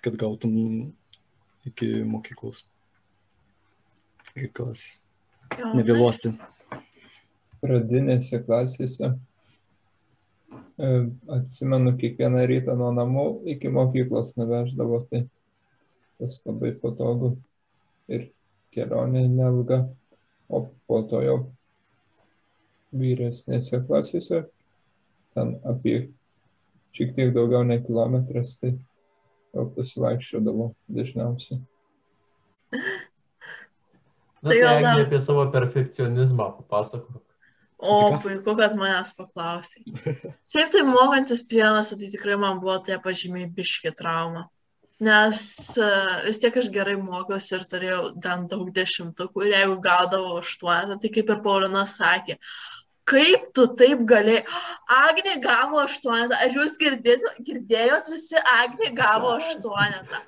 kad 0.04 0.18
gautum 0.20 0.56
iki 1.70 2.02
mokyklos. 2.04 2.66
Iki 4.34 4.50
klasės. 4.58 4.98
Nevėluosi. 5.78 6.34
pradinėse 7.64 8.42
klasėse. 8.44 9.14
E, 10.76 10.90
Atsimenu, 11.38 11.94
kiekvieną 12.02 12.44
rytą 12.50 12.76
nuo 12.80 12.92
namų 12.96 13.26
iki 13.56 13.72
mokyklos 13.72 14.36
nuveždavo, 14.40 15.00
tai 15.08 15.24
tas 16.20 16.42
labai 16.48 16.74
patogu 16.82 17.38
ir 18.12 18.30
kelionė 18.74 19.28
neilga, 19.30 19.84
o 20.50 20.66
po 20.88 21.02
to 21.10 21.22
jau 21.24 21.38
vyresnėse 22.94 23.80
klasėse, 23.88 24.44
ten 25.34 25.56
apie 25.66 25.96
šiek 26.94 27.14
tiek 27.18 27.32
daugiau 27.34 27.64
nei 27.66 27.82
kilometras, 27.86 28.58
tai 28.62 28.76
jau 29.54 29.68
pasivaikščiodavo 29.76 30.72
dažniausiai. 30.94 31.62
Na, 32.74 34.50
Tai 34.50 34.56
tai 34.58 34.62
gal 34.62 34.82
dar- 34.84 35.06
apie 35.06 35.20
savo 35.24 35.46
perfekcionizmą 35.52 36.50
papasakok. 36.60 37.22
O, 37.84 38.18
puiku, 38.24 38.54
kad 38.56 38.76
manęs 38.80 39.12
paklausai. 39.18 39.84
Šiaip 40.52 40.70
tai 40.72 40.84
mokantis 40.88 41.42
pianosą, 41.48 41.98
tai 42.00 42.10
tikrai 42.14 42.38
man 42.40 42.60
buvo 42.64 42.78
tie 42.86 42.96
pažymiai 43.04 43.50
biški 43.52 43.92
trauma. 43.96 44.46
Nes 45.04 45.40
e, 45.82 45.88
vis 46.28 46.40
tiek 46.42 46.58
aš 46.62 46.70
gerai 46.74 46.94
mokiausi 47.00 47.56
ir 47.58 47.66
turėjau 47.72 48.04
ten 48.24 48.46
daug 48.52 48.70
dešimtukų 48.76 49.48
ir 49.48 49.56
jeigu 49.58 49.80
gaudavau 49.84 50.38
aštuonetą, 50.42 51.00
tai 51.02 51.12
kaip 51.16 51.32
ir 51.34 51.42
Paulina 51.46 51.84
sakė, 51.90 52.38
kaip 53.10 53.50
tu 53.58 53.66
taip 53.80 54.04
galėjai. 54.10 54.44
Agnė 55.04 55.40
gavo 55.44 55.82
aštuonetą. 55.84 56.40
Ar 56.40 56.60
jūs 56.60 56.78
girdėt, 56.82 57.26
girdėjot 57.48 58.12
visi, 58.14 58.40
Agnė 58.56 58.94
gavo 58.98 59.34
aštuonetą. 59.40 60.22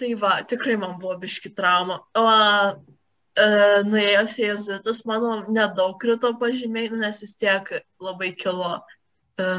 Tai 0.00 0.14
va, 0.22 0.34
tikrai 0.48 0.78
man 0.80 0.96
buvo 1.00 1.18
biški 1.20 1.52
trauma. 1.52 2.00
O 2.16 2.26
e, 2.26 3.48
nuėjęs 3.84 4.38
į 4.40 4.46
jezuitus, 4.46 5.04
manau, 5.08 5.42
nedaug 5.52 5.98
krito 6.00 6.32
pažymiai, 6.40 6.88
nu, 6.92 7.02
nes 7.04 7.20
vis 7.20 7.36
tiek 7.36 7.68
labai 8.00 8.32
kilo 8.32 8.78
e, 8.80 9.50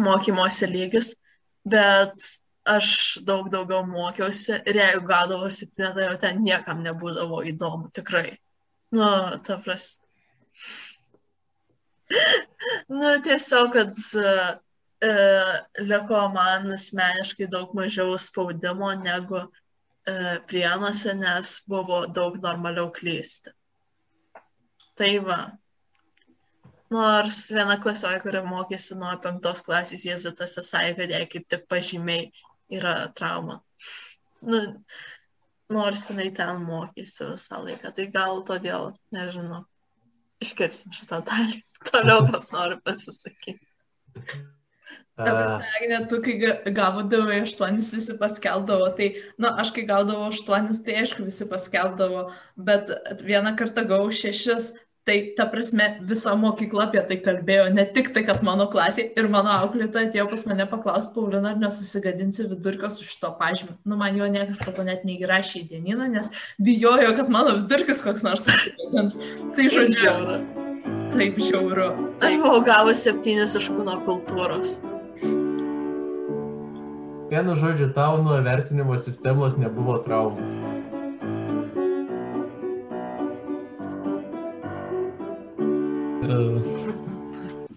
mokymosi 0.00 0.70
lygis, 0.72 1.12
bet 1.68 2.32
aš 2.64 3.18
daug 3.26 3.50
daugiau 3.50 3.82
mokiausi 3.86 4.54
ir 4.66 4.78
jeigu 4.78 5.06
gaudavau 5.06 5.50
septynetą, 5.50 6.06
jau 6.06 6.18
ten 6.24 6.42
niekam 6.42 6.82
nebūdavo 6.84 7.42
įdomu, 7.50 7.90
tikrai. 7.94 8.38
Nu, 8.94 9.06
ta 9.46 9.56
pras. 9.64 10.00
nu, 12.98 13.08
tiesiog, 13.24 13.72
kad 13.72 13.96
e, 14.20 14.34
e, 15.08 15.14
liko 15.88 16.20
man 16.34 16.70
asmeniškai 16.76 17.48
daug 17.50 17.72
mažiau 17.74 18.14
spaudimo 18.18 18.92
negu 19.00 19.40
e, 19.40 20.14
prienuose, 20.46 21.16
nes 21.18 21.56
buvo 21.66 22.04
daug 22.06 22.38
normaliau 22.44 22.92
klysti. 22.94 23.50
Tai 24.94 25.12
va. 25.26 25.40
Nors 26.92 27.46
viena 27.48 27.78
klasioje, 27.80 28.20
kuri 28.20 28.42
mokėsi 28.44 28.94
nuo 29.00 29.14
penktos 29.24 29.64
klasės 29.64 30.04
jezuitose, 30.04 30.60
sakė, 30.60 30.94
kad 30.98 31.14
jai 31.16 31.22
kaip 31.32 31.46
tik 31.48 31.62
pažymiai 31.72 32.26
yra 32.72 32.94
trauma. 33.16 33.60
Nu, 34.42 34.62
nors 35.72 36.06
jinai 36.10 36.30
ten 36.36 36.64
mokėsi 36.66 37.28
visą 37.30 37.60
laiką, 37.66 37.92
tai 37.96 38.08
gal 38.14 38.42
todėl, 38.48 38.90
nežinau, 39.14 39.62
iškirpsim 40.44 40.94
šitą 40.96 41.22
dalį. 41.28 41.62
Toliau 41.90 42.26
kas 42.30 42.50
nori 42.54 42.78
pasisakyti. 42.84 43.62
Agne, 45.22 45.98
tu 46.08 46.18
kai 46.24 46.34
ga- 46.40 46.72
gaudavai 46.74 47.42
aštuonis, 47.44 47.90
visi 47.94 48.16
paskeldavo, 48.18 48.88
tai, 48.96 49.10
na, 49.36 49.50
nu, 49.50 49.50
aš 49.60 49.72
kai 49.76 49.84
gaudavau 49.88 50.30
aštuonis, 50.32 50.80
tai 50.86 50.96
aišku, 51.02 51.26
visi 51.28 51.46
paskeldavo, 51.50 52.30
bet 52.56 52.90
vieną 53.20 53.52
kartą 53.58 53.84
gavau 53.88 54.08
šešis, 54.08 54.72
tai 55.04 55.34
ta 55.36 55.46
prasme, 55.50 55.98
visa 56.06 56.34
mokykla 56.38 56.86
apie 56.86 57.02
tai 57.08 57.18
kalbėjo, 57.24 57.66
ne 57.74 57.84
tik 57.94 58.12
tai, 58.14 58.22
kad 58.26 58.42
mano 58.46 58.68
klasė 58.70 59.08
ir 59.18 59.28
mano 59.32 59.50
auklėta 59.56 60.04
atėjo 60.06 60.28
pas 60.30 60.44
mane 60.46 60.66
paklausti, 60.70 61.14
Paulina, 61.16 61.52
ar 61.52 61.58
nesusigadinsi 61.62 62.46
vidurkio 62.52 62.90
su 62.92 63.06
šito 63.08 63.32
pažymiu. 63.40 63.74
Nu, 63.84 63.98
man 63.98 64.18
jo 64.18 64.28
niekas 64.30 64.62
po 64.62 64.74
to 64.76 64.86
net 64.86 65.02
neįrašė 65.08 65.64
į 65.64 65.66
dienyną, 65.74 66.06
nes 66.12 66.30
bijojo, 66.62 67.16
kad 67.18 67.32
mano 67.34 67.56
vidurkis 67.58 68.04
koks 68.06 68.22
nors 68.26 68.46
susigadins. 68.46 69.18
Tai 69.56 69.68
žodžiu, 69.74 69.98
žiauru. 70.04 70.38
taip 71.16 71.42
žiauru. 71.50 71.90
Aš 72.22 72.38
buvau 72.38 72.62
gavus 72.66 73.02
septynis 73.02 73.58
iš 73.58 73.72
kūno 73.74 73.98
kultūros. 74.06 74.78
Vienu 77.32 77.58
žodžiu, 77.58 77.90
tau 77.96 78.22
nuo 78.22 78.38
vertinimo 78.44 78.98
sistemos 79.00 79.58
nebuvo 79.58 79.98
traumos. 80.06 80.60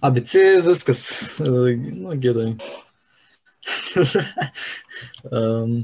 ABC 0.02 0.34
viskas. 0.66 1.02
Nu, 1.40 2.16
gerai. 2.22 2.56
um, 5.32 5.80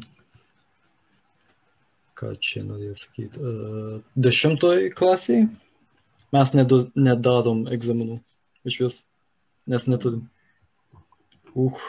ką 2.18 2.34
čia 2.38 2.62
norėjau 2.68 2.98
sakyti? 3.00 3.42
Uh, 3.42 3.96
dešimtoj 4.14 4.92
klasiai 4.94 5.48
mes 6.36 6.54
nedu, 6.54 6.84
nedarom 6.94 7.66
egzaminų 7.74 8.20
iš 8.70 8.78
vis, 8.84 9.00
nes 9.66 9.88
neturim. 9.90 10.28
Uh, 11.58 11.82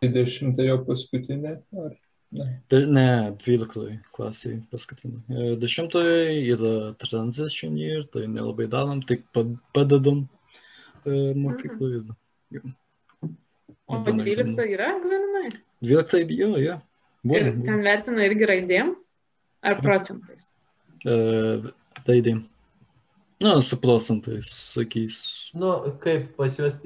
20 0.00 0.64
jau 0.64 0.78
paskutinė, 0.86 1.58
ar 1.84 1.92
ne? 2.32 3.32
12 3.38 3.98
klasiai 4.14 4.60
paskutinė. 4.70 5.20
E, 5.30 5.56
Dešimtoje 5.60 6.36
yra 6.54 6.72
transition 7.02 7.76
year, 7.78 8.04
tai 8.12 8.26
nelabai 8.30 8.68
darom, 8.70 9.00
tik 9.06 9.24
pa- 9.34 9.46
padedam 9.74 10.28
e, 11.04 11.32
mokyklai. 11.34 11.90
ir 12.00 12.14
jo. 12.58 12.62
O 13.90 13.98
Būna 14.06 14.22
12 14.22 14.44
egzaminų. 14.44 14.68
yra 14.76 14.92
egzaminai? 15.00 15.50
12, 15.82 16.30
jo, 16.38 16.52
jo. 16.62 16.76
Ir 16.78 17.30
Būna, 17.32 17.52
būna. 17.56 17.66
ten 17.66 17.82
vertina 17.84 18.24
irgi 18.28 18.46
raidėm 18.52 18.94
ar 19.66 19.80
procentais? 19.82 20.48
E, 21.04 21.16
Raidėm. 22.06 22.44
Na, 23.42 23.54
su 23.64 23.76
procentais, 23.80 24.48
sakys. 24.76 25.50
Nu, 25.56 25.72
kaip 26.00 26.36
pas 26.36 26.54
juos, 26.58 26.76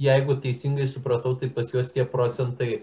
jeigu 0.00 0.36
teisingai 0.40 0.86
supratau, 0.88 1.34
tai 1.38 1.50
pas 1.52 1.68
juos 1.70 1.90
tie 1.92 2.04
procentai 2.08 2.82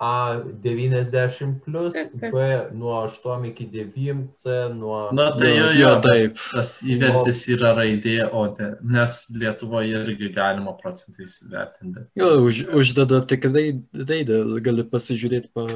A 0.00 0.40
90 0.64 1.60
plus. 1.64 1.92
B 2.16 2.44
nuo 2.72 2.94
8 3.04 3.44
iki 3.50 3.66
9, 3.68 4.30
C 4.32 4.54
nuo... 4.72 5.10
Na 5.12 5.26
tai 5.36 5.50
jo, 5.58 5.66
Jo, 5.66 5.72
jo, 5.76 5.90
taip. 6.06 6.38
tas 6.54 6.70
įvertis 6.88 7.42
yra 7.52 7.74
raidė, 7.76 8.14
o 8.32 8.46
ne, 8.48 8.70
nes 8.96 9.18
Lietuvoje 9.36 10.00
irgi 10.06 10.30
galima 10.32 10.72
procentais 10.80 11.36
įvertinti. 11.44 12.06
Jo, 12.16 12.30
už, 12.46 12.62
uždeda 12.80 13.20
tik 13.28 13.44
raid- 13.52 13.84
raidę, 14.08 14.40
gali 14.64 14.86
pasižiūrėti 14.88 15.52
pa, 15.52 15.66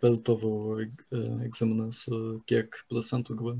per 0.00 0.16
tavo 0.24 0.54
e, 0.80 0.88
egzaminą 1.50 1.90
su 1.92 2.22
kiek 2.48 2.80
procentų 2.88 3.36
gavai. 3.42 3.58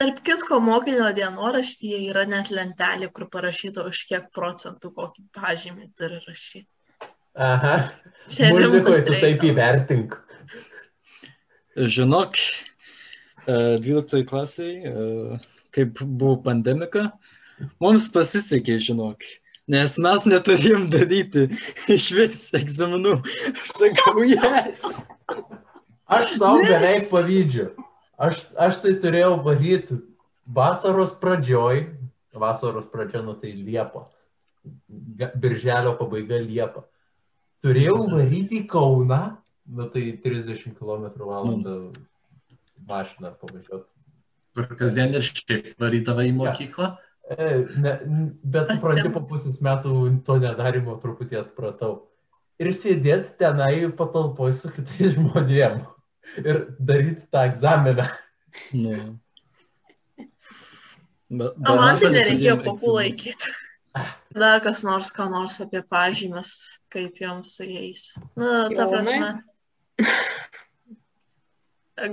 Tarp 0.00 0.22
kitko, 0.26 0.58
mokinio 0.64 1.06
dienoraštyje 1.14 2.02
yra 2.10 2.26
net 2.26 2.50
lentelė, 2.50 3.12
kur 3.14 3.28
parašyta, 3.30 3.86
už 3.92 4.02
kiek 4.10 4.30
procentų 4.34 4.90
kokį 4.96 5.26
pažymį 5.36 5.90
turi 5.94 6.18
rašyti. 6.26 6.72
Aha, 7.34 7.76
Čia 8.30 8.50
muzikoje 8.54 9.04
tu 9.06 9.18
taip 9.18 9.42
įvertink. 9.46 10.14
Žinok, 11.74 12.36
e, 13.46 13.54
12 13.82 14.26
klasiai, 14.28 14.74
e, 14.86 15.38
kaip 15.74 16.02
buvo 16.02 16.36
pandemika, 16.44 17.08
mums 17.82 18.10
pasisekė, 18.14 18.76
žinok, 18.82 19.26
nes 19.70 19.96
mes 20.02 20.26
neturėjom 20.30 20.86
daryti 20.92 21.46
iš 21.90 22.10
vis 22.18 22.44
egzaminų. 22.58 23.16
Sakau, 23.78 24.22
jes. 24.26 24.84
Aš 26.10 26.36
tau 26.42 26.58
beveik 26.62 27.08
pavydžiu. 27.10 27.70
Aš, 28.20 28.44
aš 28.58 28.82
tai 28.82 28.94
turėjau 29.00 29.38
varyti 29.42 29.98
vasaros 30.44 31.14
pradžioj, 31.18 31.86
vasaros 32.36 32.86
pradžia, 32.90 33.24
nu 33.26 33.34
tai 33.38 33.54
Liepa. 33.56 34.06
Birželio 35.40 35.96
pabaiga 35.98 36.38
Liepa. 36.42 36.84
Turėjau 37.60 37.98
varyti 38.08 38.62
į 38.62 38.66
Kauną, 38.70 39.20
nu 39.70 39.86
tai 39.92 40.06
30 40.24 40.74
km 40.78 41.06
valandą 41.20 41.76
mašiną 42.88 43.34
pavažiuoti. 43.40 43.92
Kur 44.56 44.66
kasdien 44.78 45.12
ir 45.14 45.24
šiaip 45.26 45.74
varydavai 45.80 46.30
į 46.30 46.36
mokyklą. 46.40 46.90
E, 47.30 47.50
ne, 47.78 47.92
bet 48.42 48.72
supranti, 48.72 49.12
po 49.14 49.22
pusės 49.30 49.60
metų 49.62 49.92
to 50.26 50.38
nedarimo 50.42 50.96
truputį 50.98 51.38
atpratau. 51.44 51.92
Ir 52.60 52.72
sėdėti 52.74 53.36
tenai 53.40 53.86
patalpoj 53.96 54.56
su 54.56 54.72
kitais 54.74 55.14
žmonėm. 55.14 55.84
Ir 56.42 56.64
daryti 56.80 57.28
tą 57.30 57.46
egzaminą. 57.48 58.08
Nu. 58.74 58.96
Be, 61.30 61.46
O 61.54 61.76
man 61.78 62.00
tai 62.02 62.10
nereikėjo 62.10 62.56
neturėjom 62.56 62.64
papų 62.64 62.74
egzaminų. 62.74 62.94
laikyti. 62.96 63.52
Dar 64.34 64.60
kas 64.62 64.84
nors, 64.86 65.10
ką 65.14 65.26
nors 65.32 65.58
apie 65.62 65.82
pažymas, 65.82 66.52
kaip 66.92 67.18
joms 67.18 67.56
su 67.56 67.66
jais. 67.66 68.04
Na, 68.38 68.68
ta 68.70 68.86
Jonai? 68.86 68.90
prasme. 68.92 69.30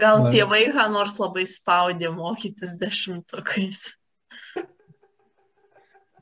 Gal 0.01 0.25
tėvai 0.33 0.63
ką 0.73 0.87
nors 0.91 1.15
labai 1.21 1.45
spaudė 1.47 2.09
mokytis 2.11 2.73
dešimtukais. 2.81 3.83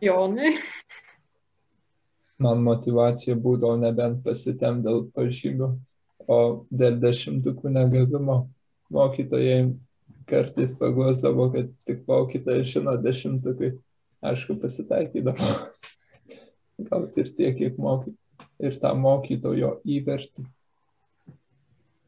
Jonai. 0.04 0.58
Man 2.38 2.62
motivacija 2.68 3.38
būdavo 3.40 3.80
nebent 3.80 4.20
pasitem 4.26 4.84
dėl 4.84 5.06
pažymių, 5.16 5.72
o 6.28 6.40
dėl 6.68 7.00
dešimtukų 7.00 7.72
negavimo 7.72 8.42
mokytojai 8.92 9.72
kartais 10.28 10.76
paguosdavo, 10.76 11.48
kad 11.54 11.72
tik 11.88 12.04
mokytojas 12.10 12.68
žino 12.74 12.98
dešimtukai. 13.00 13.72
Aišku, 14.26 14.58
pasitaikydavo. 14.62 15.50
Gauti 16.90 17.24
ir 17.24 17.32
tiek, 17.38 17.58
kiek 17.60 17.78
moky. 17.82 18.16
Ir 18.60 18.78
tą 18.82 18.94
mokytojo 18.98 19.78
įvertį. 19.98 20.46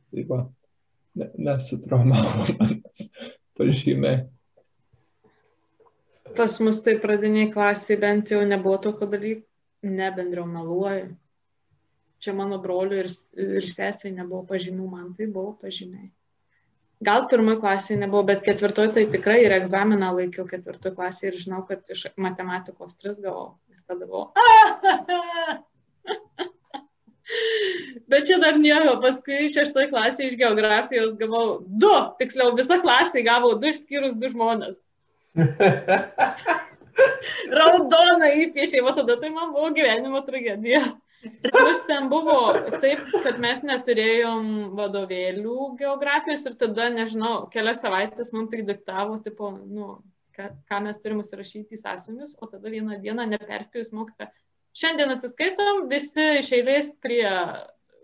Tai 0.07 0.23
va, 0.29 0.39
ne, 1.19 1.29
nesitraumavo 1.49 2.47
manęs 2.59 3.05
pažymiai. 3.59 4.25
Pas 6.37 6.59
mus 6.61 6.81
tai 6.85 6.97
pradiniai 7.01 7.49
klasiai 7.53 7.99
bent 8.01 8.31
jau 8.31 8.43
nebuvo 8.45 8.77
tokio 8.81 9.07
dalyko, 9.09 9.45
nebendriau 9.87 10.45
meluoju. 10.45 11.15
Čia 12.21 12.33
mano 12.33 12.57
broliu 12.61 12.97
ir, 13.03 13.09
ir 13.37 13.65
sesiai 13.65 14.13
nebuvo 14.13 14.43
pažymių, 14.49 14.85
man 14.89 15.11
tai 15.17 15.29
buvo 15.29 15.53
pažymiai. 15.61 16.09
Gal 17.05 17.27
pirmoji 17.29 17.59
klasėje 17.61 17.99
nebuvo, 18.01 18.23
bet 18.25 18.41
ketvirtoji 18.45 18.93
tai 18.95 19.03
tikrai 19.13 19.37
ir 19.43 19.53
egzaminą 19.59 20.09
laikiau 20.17 20.47
ketvirtoji 20.49 20.97
klasėje 20.97 21.31
ir 21.31 21.37
žinau, 21.43 21.61
kad 21.67 21.79
iš 21.93 22.07
matematikos 22.17 22.97
3 23.03 23.21
gavau. 23.21 23.47
Ir 23.69 23.79
tada 23.85 24.05
buvau. 24.09 24.33
Bet 28.07 28.23
čia 28.27 28.37
dar 28.39 28.55
nieko, 28.55 29.01
paskui 29.03 29.49
šeštoji 29.51 29.89
klasė 29.91 30.29
iš 30.29 30.37
geografijos 30.39 31.11
gavau 31.19 31.59
du, 31.67 31.91
tiksliau 32.21 32.53
visą 32.55 32.79
klasę 32.81 33.23
gavau 33.25 33.57
du 33.59 33.67
išskyrus 33.67 34.15
du 34.21 34.29
žmonės. 34.31 34.79
Raudoną 37.59 38.29
įpiešė, 38.45 38.81
o 38.81 38.91
tada 38.95 39.17
tai 39.21 39.29
man 39.33 39.51
buvo 39.53 39.69
gyvenimo 39.75 40.21
tragedija. 40.25 40.81
Aš 41.25 41.79
ten 41.87 42.09
buvo 42.11 42.35
taip, 42.81 43.07
kad 43.23 43.39
mes 43.41 43.63
neturėjom 43.65 44.75
vadovėlių 44.77 45.71
geografijos 45.79 46.45
ir 46.45 46.57
tada, 46.59 46.91
nežinau, 46.93 47.47
kelias 47.53 47.81
savaitės 47.81 48.29
man 48.35 48.49
tai 48.51 48.61
diktavo, 48.67 49.17
tipo, 49.25 49.49
nu, 49.57 49.95
ką, 50.37 50.51
ką 50.69 50.81
mes 50.85 51.01
turim 51.01 51.23
užsirašyti 51.23 51.77
į 51.77 51.81
sąsiunius, 51.81 52.35
o 52.37 52.49
tada 52.51 52.69
vieną 52.69 52.99
dieną 53.03 53.25
neperspėjus 53.33 53.89
mokytą. 53.97 54.29
Šiandien 54.77 55.15
atsiskaitom 55.15 55.87
visi 55.89 56.27
iš 56.43 56.53
eilės 56.59 56.93
prie 57.01 57.25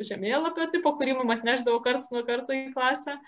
žemėlapio, 0.02 0.68
tipo, 0.74 0.96
kurį 0.98 1.20
mums 1.20 1.38
atneždavo 1.38 1.80
karts 1.86 2.10
nuo 2.14 2.24
karto 2.26 2.56
į 2.58 2.72
klasę. 2.74 3.20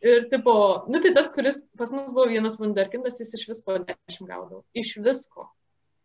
Ir, 0.00 0.26
tipo, 0.32 0.54
nu 0.90 0.98
tai 1.04 1.12
tas, 1.14 1.28
kuris 1.30 1.60
pas 1.78 1.92
mus 1.92 2.10
buvo 2.10 2.26
vienas 2.30 2.56
vandarkindas, 2.58 3.20
jis 3.20 3.34
iš 3.36 3.46
visko 3.52 3.76
10 3.84 4.26
gaudavo. 4.26 4.64
Iš 4.74 4.96
visko. 5.04 5.46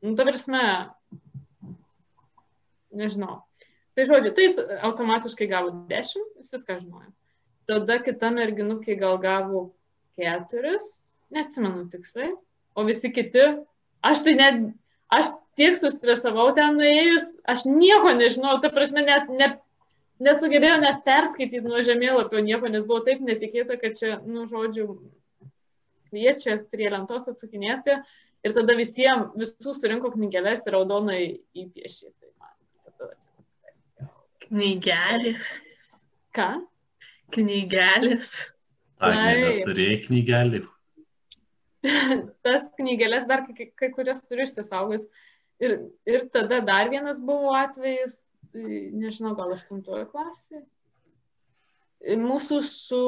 Nu, 0.04 0.14
ta 0.20 0.28
prasme, 0.28 0.62
nežinau. 2.98 3.44
Tai 3.96 4.06
žodžiu, 4.10 4.34
tai 4.36 4.50
jis 4.50 4.58
automatiškai 4.84 5.48
gavo 5.52 5.72
10, 5.92 6.26
jis 6.42 6.56
viską 6.58 6.80
žinojo. 6.82 7.12
Tada 7.70 7.98
kita 8.04 8.30
merginukė 8.36 8.98
gal 9.00 9.18
gavo 9.24 9.62
4, 10.20 10.76
neatsimenu 11.36 11.88
tiksliai, 11.94 12.34
o 12.76 12.84
visi 12.88 13.12
kiti, 13.16 13.46
aš 14.06 14.24
tai 14.26 14.36
net, 14.38 14.60
aš 15.16 15.32
tiek 15.60 15.80
sustresavau 15.80 16.50
ten 16.58 16.76
nuėjus, 16.80 17.32
aš 17.48 17.66
nieko 17.70 18.12
nežinau, 18.20 18.58
ta 18.62 18.72
prasme, 18.74 19.06
net 19.08 19.32
ne, 19.32 19.50
nesugebėjau 20.28 20.82
net 20.84 21.02
perskaityti 21.08 21.64
nuo 21.64 21.82
žemėlapio 21.86 22.44
nieko, 22.44 22.72
nes 22.72 22.84
buvo 22.88 23.02
taip 23.08 23.24
netikėta, 23.24 23.80
kad 23.80 23.96
čia, 23.98 24.20
nu, 24.28 24.46
žodžiu, 24.52 25.00
kviečia 26.12 26.60
prie 26.72 26.92
lentos 26.92 27.28
atsakinėti 27.32 27.98
ir 28.46 28.54
tada 28.56 28.76
visiems, 28.78 29.34
visų 29.40 29.74
surinko 29.76 30.14
knygelės 30.14 30.68
ir 30.68 30.78
raudonai 30.78 31.22
įpiešė. 31.64 32.12
Tai 32.12 32.32
Knygelis. 34.46 35.56
Ką? 36.36 36.50
Knygelis. 37.34 38.32
Agnė, 39.04 39.34
Taip. 39.42 39.66
turėjai 39.68 39.98
knygelį. 40.06 40.62
tas 42.46 42.70
knygelės 42.78 43.28
dar 43.30 43.46
kai, 43.48 43.70
kai 43.78 43.90
kurias 43.94 44.24
turiu 44.26 44.46
išsisaugęs. 44.48 45.08
Ir, 45.64 45.76
ir 46.10 46.26
tada 46.34 46.60
dar 46.66 46.90
vienas 46.92 47.22
buvo 47.24 47.54
atvejis, 47.56 48.20
e, 48.52 48.90
nežinau, 48.92 49.36
gal 49.38 49.54
aštuntojo 49.56 50.08
klasė. 50.12 50.62
Mūsų 52.06 52.58
su 52.68 53.04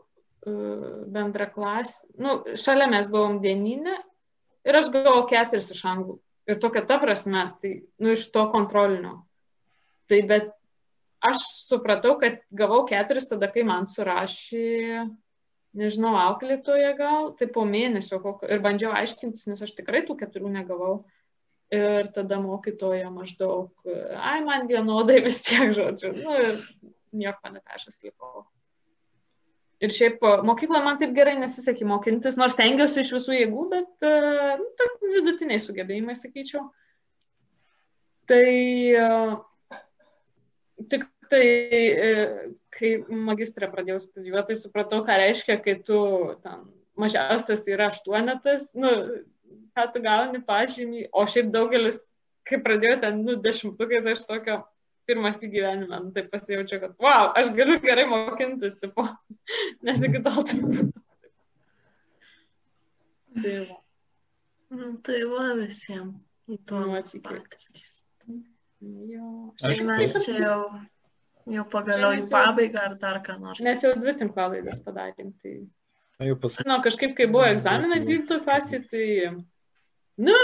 uh, 0.00 1.00
bendra 1.12 1.48
klasė, 1.52 2.06
nu, 2.22 2.38
šalia 2.56 2.86
mes 2.88 3.10
buvom 3.10 3.40
dieninė 3.42 3.98
ir 4.64 4.78
aš 4.78 4.88
gavau 4.94 5.26
keturis 5.28 5.68
iš 5.74 5.82
anglų. 5.90 6.16
Ir 6.48 6.60
tokia 6.62 6.86
ta 6.88 6.96
prasme, 7.02 7.42
tai, 7.60 7.74
nu, 8.00 8.14
iš 8.14 8.24
to 8.32 8.46
kontrolinio. 8.54 9.18
Tai 10.10 10.20
bet 10.26 10.50
aš 11.22 11.42
supratau, 11.68 12.16
kad 12.20 12.40
gavau 12.50 12.82
keturis 12.88 13.28
tada, 13.30 13.50
kai 13.52 13.62
man 13.68 13.86
surašė 13.90 15.04
nežinau, 15.78 16.16
auklėtoje 16.18 16.90
gal, 16.98 17.32
tai 17.38 17.46
po 17.52 17.64
mėnesio 17.68 18.18
kokio, 18.22 18.48
ir 18.50 18.62
bandžiau 18.64 18.94
aiškintis, 18.96 19.46
nes 19.50 19.60
aš 19.62 19.74
tikrai 19.78 20.02
tų 20.06 20.18
keturių 20.24 20.52
negavau. 20.58 20.94
Ir 21.70 22.08
tada 22.10 22.40
mokytoja 22.42 23.12
maždaug, 23.14 23.70
ai, 24.18 24.40
man 24.42 24.64
vienodai 24.66 25.20
vis 25.22 25.36
tiek, 25.46 25.70
žodžiu, 25.76 26.08
nu 26.16 26.32
ir 26.34 26.56
nieko 27.14 27.52
nepešas 27.54 28.00
likau. 28.02 28.42
Ir 29.80 29.94
šiaip 29.94 30.18
mokykla 30.44 30.80
man 30.82 30.98
taip 30.98 31.14
gerai 31.14 31.36
nesisekė 31.38 31.86
mokintis, 31.86 32.34
nors 32.40 32.58
tengiausi 32.58 33.04
iš 33.04 33.12
visų 33.14 33.36
jėgų, 33.36 33.68
bet 33.70 34.08
nu, 34.58 34.88
vidutiniai 35.14 35.62
sugebėjimai, 35.62 36.18
sakyčiau. 36.18 36.66
Tai 38.26 38.50
tik 40.88 41.06
tai, 41.30 41.46
uh, 41.94 42.52
kai 42.80 42.92
magistrą 43.08 43.68
pradėjau 43.72 44.00
studijuoti, 44.02 44.52
tai 44.52 44.58
supratau, 44.58 45.02
ką 45.06 45.18
reiškia, 45.20 45.58
kai 45.64 45.76
tu 45.86 45.98
ten, 46.44 46.64
mažiausias 47.00 47.66
yra 47.70 47.90
aštuonetas, 47.90 48.70
nu, 48.78 48.92
ką 49.76 49.86
tu 49.94 50.02
gauni 50.04 50.40
pažymį, 50.46 51.08
o 51.12 51.26
šiaip 51.28 51.50
daugelis, 51.54 52.00
kai 52.48 52.60
pradėjau 52.64 53.00
ten, 53.04 53.20
nu, 53.26 53.36
dešimtukai, 53.44 54.00
tai 54.06 54.16
aš 54.16 54.24
tokio 54.28 54.60
pirmas 55.10 55.42
į 55.44 55.50
gyvenimą, 55.54 56.00
nu, 56.06 56.14
tai 56.16 56.24
pasijaučiu, 56.30 56.80
kad, 56.82 56.96
wow, 57.02 57.30
aš 57.38 57.52
galiu 57.56 57.78
gerai 57.84 58.06
mokintis, 58.10 58.78
tipo, 58.82 59.06
nes 59.86 60.02
iki 60.06 60.22
tol 60.24 60.42
tai 60.46 60.62
būtų. 60.64 60.88
Tai 63.40 63.54
va. 63.68 63.78
Nu, 64.70 64.88
tai 65.06 65.20
va 65.30 65.44
visiems 65.58 66.18
įdomus 66.50 67.14
Nuotykiai. 67.14 67.88
Jo. 68.80 69.52
Mes 69.84 70.14
čia 70.24 70.36
jau, 70.40 70.60
jau 71.52 71.64
pagaliau 71.68 72.14
į 72.16 72.22
mes 72.22 72.30
pabaigą 72.32 72.84
ar 72.88 72.94
dar 73.00 73.18
ką 73.24 73.36
nors. 73.40 73.60
Nes 73.64 73.82
jau 73.84 73.92
dvi 73.96 74.14
tinklalaidas 74.22 74.80
padarėm. 74.84 75.34
Tai... 75.42 75.56
Na, 76.20 76.28
jau 76.30 76.36
pas... 76.40 76.56
Nu, 76.64 76.78
kažkaip, 76.84 77.12
kai 77.18 77.26
buvo 77.28 77.44
egzaminai 77.48 78.00
12 78.06 78.40
klasėje, 78.46 78.80
tai, 78.88 79.06
nu, 80.24 80.38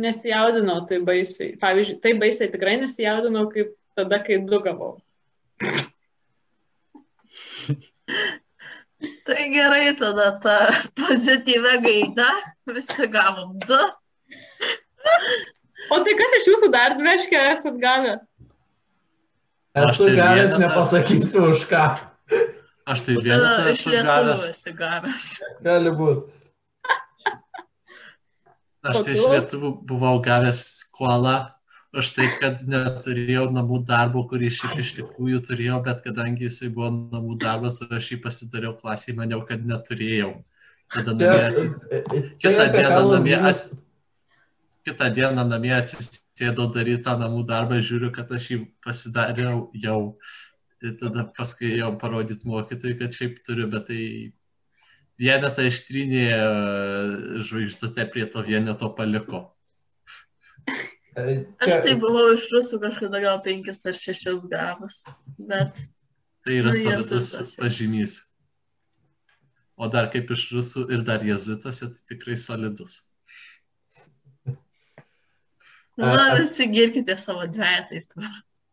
nesijaudinau 0.00 0.84
tai 0.88 1.02
baisiai. 1.04 1.54
Pavyzdžiui, 1.60 2.00
tai 2.04 2.14
baisiai 2.20 2.52
tikrai 2.52 2.78
nesijaudinau, 2.80 3.44
kaip 3.52 3.76
tada, 3.98 4.22
kai 4.24 4.40
du 4.44 4.60
gavau. 4.64 4.94
Tai 9.24 9.42
gerai, 9.52 9.92
tada 9.98 10.30
ta 10.40 10.56
pozityvia 10.96 11.74
gaida, 11.84 12.28
visi 12.72 13.06
gavom 13.12 13.58
du. 13.60 13.80
O 15.92 15.98
tai 16.04 16.14
kas 16.18 16.36
iš 16.40 16.46
jūsų 16.52 16.70
dar 16.72 16.94
dveškė 16.98 17.40
esat 17.52 17.76
gavę? 17.82 18.14
Aš 19.74 19.90
Esu 19.90 20.06
tai 20.06 20.14
gavęs, 20.20 20.52
nepasakysiu 20.62 21.42
už 21.50 21.64
ką. 21.70 21.84
Aš 22.86 23.00
tai 23.06 23.16
vieną 23.18 23.48
Uh, 23.48 23.70
iš 23.72 23.80
esu 23.80 23.90
lietuvių 23.90 24.06
gavęs. 24.12 24.44
esi 24.52 24.72
gavęs. 24.78 25.26
Gali 25.64 25.92
būti. 25.98 26.30
Aš 28.84 28.98
tai 29.00 29.14
iš 29.16 29.22
Kokių? 29.24 29.32
lietuvų 29.34 29.68
buvau 29.88 30.14
gavęs 30.24 30.60
skolą 30.84 31.36
už 31.94 32.10
tai, 32.16 32.26
kad 32.40 32.60
neturėjau 32.68 33.46
namų 33.54 33.80
darbo, 33.88 34.24
kurį 34.28 34.50
šiaip 34.52 34.80
iš 34.82 34.90
tikrųjų 34.98 35.40
turėjau, 35.46 35.78
bet 35.86 36.02
kadangi 36.04 36.48
jisai 36.48 36.68
buvo 36.74 36.90
namų 36.90 37.36
darbas, 37.40 37.78
aš 37.86 38.10
jį 38.12 38.18
pasidariau 38.24 38.74
klasėje, 38.76 39.14
maniau, 39.16 39.40
kad 39.46 39.62
neturėjau. 39.64 40.32
Tada 40.92 41.14
namie. 41.16 41.70
Kitą 42.42 42.66
Tai 42.66 42.68
dieną 42.74 43.02
namie 43.14 43.38
Kitą 44.84 45.08
dieną 45.16 45.46
namie 45.48 45.72
atsisėdau 45.78 46.68
daryti 46.74 47.04
tą 47.06 47.14
namų 47.20 47.44
darbą, 47.48 47.78
žiūriu, 47.80 48.10
kad 48.12 48.32
aš 48.36 48.50
jį 48.52 48.58
pasidariau 48.84 49.70
jau. 49.80 50.00
Ir 50.84 50.98
tada 51.00 51.24
paskui 51.36 51.70
jau 51.78 51.94
parodyti 51.96 52.44
mokytojui, 52.50 52.98
kad 53.00 53.16
šiaip 53.16 53.38
turiu, 53.46 53.70
bet 53.72 53.86
tai 53.88 54.02
vienetą 55.20 55.64
ištrynė 55.70 56.26
e, 56.34 56.42
žvaigždutę 57.48 58.04
prie 58.12 58.26
to 58.28 58.44
vieneto 58.44 58.90
paliko. 58.98 59.46
Aš 61.14 61.80
tai 61.86 61.96
buvau 62.02 62.34
iš 62.34 62.50
rusų 62.52 62.82
kažkada 62.82 63.22
gal 63.24 63.40
penkis 63.46 63.80
ar 63.88 63.96
šešis 63.96 64.44
gavus. 64.50 65.00
Bet 65.38 65.78
Tai 66.44 66.52
yra 66.60 66.72
Nu, 66.72 66.76
jo. 66.76 67.44
pažymys. 67.56 68.20
O 69.76 69.88
dar 69.88 70.10
kaip 70.12 70.28
iš 70.30 70.42
rusų 70.52 70.84
ir 70.92 71.02
dar 71.02 71.24
jezuituose, 71.24 71.88
tai 71.88 72.02
tikrai 72.12 72.36
solidus. 72.36 73.00
Nu, 75.96 76.08
A- 76.08 76.32
a- 76.32 76.38
visi 76.40 76.66
girkite 76.72 77.16
savo 77.16 77.46
dvejetais. 77.46 78.08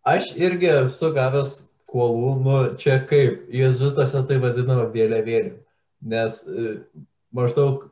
Aš 0.07 0.31
irgi 0.35 0.71
esu 0.73 1.11
gavęs 1.13 1.57
kuolų, 1.91 2.31
nu 2.41 2.59
čia 2.81 3.01
kaip, 3.05 3.45
jezuituose 3.53 4.23
tai 4.27 4.39
vadinama 4.41 4.87
vėliavėlė. 4.93 5.57
Nes 6.01 6.41
e, 6.49 6.77
maždaug 7.35 7.91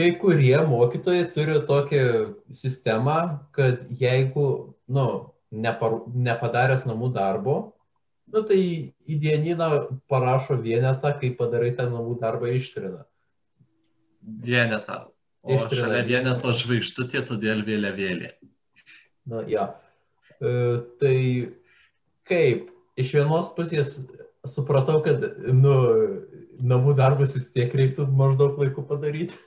kai 0.00 0.14
kurie 0.18 0.56
mokytojai 0.66 1.28
turi 1.34 1.58
tokią 1.66 2.04
sistemą, 2.50 3.18
kad 3.52 3.84
jeigu, 4.00 4.46
nu, 4.88 5.06
nepar, 5.50 6.00
nepadaręs 6.14 6.86
namų 6.88 7.12
darbo, 7.14 7.56
nu 8.30 8.42
tai 8.46 8.60
į 9.10 9.18
dienyną 9.20 9.70
parašo 10.10 10.56
vienetą, 10.62 11.12
kai 11.20 11.32
padarai 11.36 11.74
tą 11.76 11.90
namų 11.90 12.16
darbą 12.22 12.52
ištrina. 12.56 13.04
Vienetą. 14.22 15.09
O 15.40 15.56
Ištrina 15.56 15.86
šalia 15.86 16.02
vieneto 16.04 16.52
žvaigždutė, 16.52 17.22
todėl 17.24 17.62
vėliavėlė. 17.64 18.34
Na, 19.30 19.40
ja. 19.48 19.70
E, 20.36 20.50
tai 21.00 21.16
kaip, 22.28 22.68
iš 23.00 23.14
vienos 23.16 23.48
pusės 23.56 23.94
supratau, 24.48 24.98
kad, 25.04 25.24
nu, 25.56 25.76
namų 26.60 26.94
darbus 26.98 27.36
vis 27.38 27.48
tiek 27.54 27.72
reiktų 27.76 28.08
maždaug 28.08 28.60
laiku 28.60 28.86
padaryti. 28.86 29.38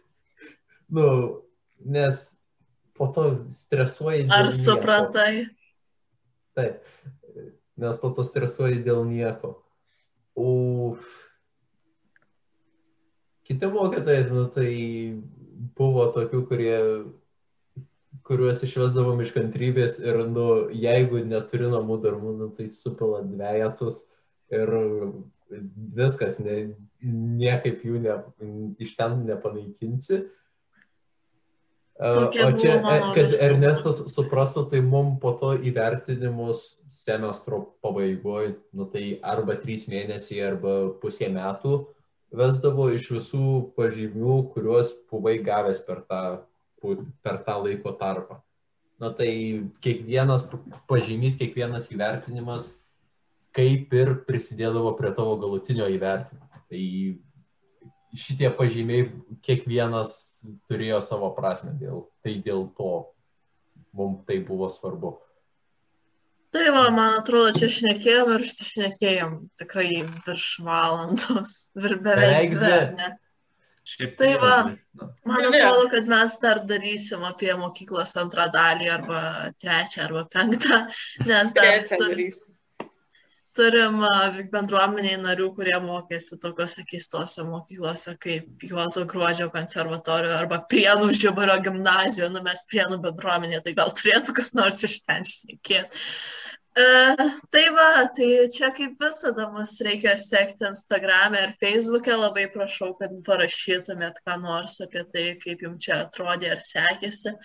Nu, 0.93 1.05
nes 1.79 2.17
po 2.93 3.07
to 3.09 3.23
stresuoji. 3.55 4.27
dėl 4.27 4.35
Ar 4.35 4.49
supratai? 4.53 5.45
Taip, 6.53 6.83
nes 7.81 7.95
po 7.97 8.11
to 8.13 8.25
stresuoji 8.27 8.83
dėl 8.85 9.01
nieko. 9.07 9.55
O 10.37 10.51
kiti 13.47 13.71
mokytojai, 13.73 14.27
nu, 14.29 14.43
tai 14.53 14.69
buvo 15.77 16.05
tokių, 16.13 16.41
kurie, 16.49 16.77
kuriuos 18.27 18.63
išvesdavom 18.65 19.21
iš 19.23 19.33
kantrybės 19.35 19.99
ir, 20.03 20.23
nu, 20.29 20.47
jeigu 20.71 21.23
neturi 21.27 21.69
namų 21.71 21.99
darbų, 22.03 22.35
nu, 22.39 22.49
tai 22.55 22.69
supila 22.71 23.23
dviejatus 23.25 24.03
ir 24.53 24.71
viskas, 25.97 26.39
ne, 26.43 26.73
niekaip 27.03 27.83
jų 27.85 27.99
ne, 28.03 28.17
iš 28.81 28.95
ten 28.99 29.21
nepanaikinsi. 29.27 30.23
E, 31.93 32.13
Tokia 32.17 32.47
O 32.47 32.53
čia, 32.57 32.77
e, 32.79 32.99
kad. 33.17 33.35
Ernestas 33.45 34.01
suprastų, 34.13 34.65
tai 34.71 34.81
mums 34.85 35.19
po 35.21 35.35
to 35.39 35.53
įvertinimus 35.61 36.65
semestro 36.93 37.63
pabaigoje, 37.85 38.55
nu 38.77 38.87
tai 38.89 39.17
arba 39.25 39.57
trys 39.61 39.87
mėnesiai, 39.89 40.41
arba 40.51 40.77
pusė 41.01 41.29
metų 41.33 41.83
vesdavo 42.33 42.89
iš 42.93 43.09
visų 43.13 43.49
pažymių, 43.77 44.37
kuriuos 44.53 44.93
buvai 45.11 45.37
gavęs 45.45 45.83
per 45.85 46.03
tą, 46.09 46.23
per 47.23 47.41
tą 47.45 47.59
laiko 47.63 47.93
tarpą. 47.99 48.39
Na 49.01 49.09
tai 49.15 49.33
kiekvienas 49.83 50.45
pažymys, 50.89 51.37
kiekvienas 51.39 51.89
įvertinimas 51.91 52.73
kaip 53.53 53.93
ir 53.93 54.15
prisidėdavo 54.27 54.95
prie 54.97 55.11
tavo 55.15 55.35
galutinio 55.41 55.87
įvertinimo. 55.93 56.49
Tai 56.69 56.83
šitie 58.17 58.49
pažymiai 58.57 59.09
kiekvienas 59.45 60.13
turėjo 60.69 61.01
savo 61.05 61.29
prasme, 61.37 61.73
dėl, 61.77 62.07
tai 62.25 62.37
dėl 62.45 62.67
to 62.77 62.91
mums 63.93 64.25
tai 64.27 64.39
buvo 64.45 64.69
svarbu. 64.73 65.15
Tai 66.53 66.69
va, 66.69 66.83
man 66.93 67.17
atrodo, 67.17 67.51
čia 67.57 67.67
šnekėjom 67.73 68.31
ir 68.35 68.43
šnekėjom 68.45 69.35
tikrai 69.57 70.03
virš 70.27 70.47
valandos. 70.65 71.55
Ir 71.81 71.97
Beveik 72.05 72.53
dvi? 72.59 73.13
Šiaip 73.83 74.13
Tai 74.19 74.29
jau 74.29 74.39
va. 74.39 74.57
nu. 74.69 75.07
Man 75.27 75.47
atrodo, 75.49 75.87
kad 75.91 76.07
mes 76.07 76.37
dar 76.43 76.61
darysim 76.69 77.25
apie 77.27 77.51
mokyklos 77.59 78.13
antrą 78.21 78.45
dalį 78.53 78.89
arba 78.93 79.21
trečią 79.59 80.05
arba 80.05 80.23
penktą, 80.31 80.85
nes 81.29 81.51
dar 81.57 81.81
turim 83.57 83.99
a, 84.07 84.13
bendruomeniai 84.53 85.17
narių, 85.21 85.49
kurie 85.57 85.75
mokėsi 85.83 86.39
tokiuose 86.41 86.85
keistose 86.89 87.43
mokyklose 87.45 88.15
kaip 88.21 88.63
Juozo 88.69 89.03
Gruodžio 89.09 89.49
konservatorijoje 89.53 90.37
arba 90.37 90.61
Prienų 90.69 91.11
Žibario 91.17 91.59
gimnazijoje, 91.65 92.31
nu 92.33 92.41
mes 92.45 92.65
Prienų 92.71 93.01
bendruomenė, 93.03 93.61
tai 93.65 93.75
gal 93.77 93.93
turėtų 93.93 94.37
kas 94.39 94.53
nors 94.57 94.81
iš 94.87 95.01
ten 95.05 95.27
šnekėti. 95.27 96.05
Uh, 96.73 97.37
tai 97.53 97.67
va, 97.69 98.09
tai 98.17 98.49
čia 98.49 98.71
kaip 98.73 98.97
visada 99.01 99.45
mus 99.53 99.75
reikia 99.85 100.15
sekti 100.17 100.65
Instagram'e 100.65 101.41
ir 101.45 101.51
Facebook'e, 101.61 102.15
labai 102.17 102.47
prašau, 102.49 102.95
kad 102.97 103.13
parašytumėt 103.27 104.17
ką 104.25 104.39
nors 104.41 104.79
apie 104.81 105.03
tai, 105.13 105.25
kaip 105.43 105.61
jums 105.61 105.85
čia 105.85 105.99
atrodė 106.07 106.49
ar 106.55 106.63
sekėsi. 106.65 107.35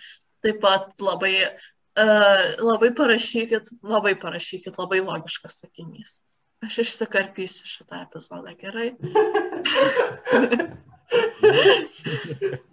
Taip 0.41 0.57
pat 0.63 0.89
labai, 1.03 1.35
uh, 1.45 2.41
labai 2.57 2.89
parašykit, 2.97 3.69
labai 3.85 4.15
parašykit, 4.17 4.81
labai 4.81 5.03
logiškas 5.05 5.61
sakinys. 5.61 6.23
Aš 6.65 6.81
išsikarpysiu 6.87 7.69
šitą 7.69 8.01
epizodą 8.07 8.57
gerai. 8.57 8.97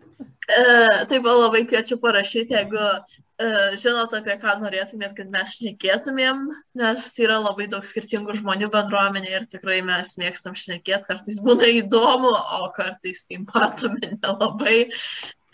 E, 0.47 0.63
Taip 1.11 1.25
pat 1.27 1.39
labai 1.41 1.65
kviečiu 1.67 1.99
parašyti, 2.03 2.55
jeigu 2.55 2.83
e, 2.83 3.49
žinot, 3.83 4.15
apie 4.15 4.37
ką 4.43 4.57
norėtumėt, 4.63 5.17
kad 5.19 5.31
mes 5.33 5.57
šnekėtumėm, 5.59 6.45
nes 6.79 7.07
yra 7.23 7.41
labai 7.43 7.67
daug 7.73 7.87
skirtingų 7.87 8.39
žmonių 8.41 8.71
bendruomenė 8.75 9.33
ir 9.33 9.49
tikrai 9.51 9.81
mes 9.87 10.15
mėgstam 10.21 10.55
šnekėti, 10.59 11.03
kartais 11.09 11.41
būna 11.43 11.71
įdomu, 11.81 12.31
o 12.31 12.71
kartais 12.77 13.27
tai 13.27 13.43
matome 13.43 14.15
nelabai. 14.15 14.79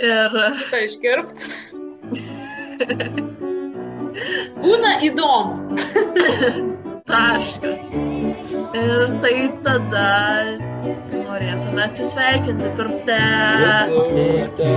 Ir 0.02 0.38
Tai 0.68 0.84
iškirpt. 0.88 1.48
Būna 4.62 4.96
įdomu. 5.08 6.70
taškas. 7.06 7.92
Ir 8.72 9.02
tai 9.20 9.36
tada 9.64 10.06
norėtume 11.12 11.82
atsisveikinti 11.84 12.70
pirmte. 12.78 13.18
Tai 14.56 14.72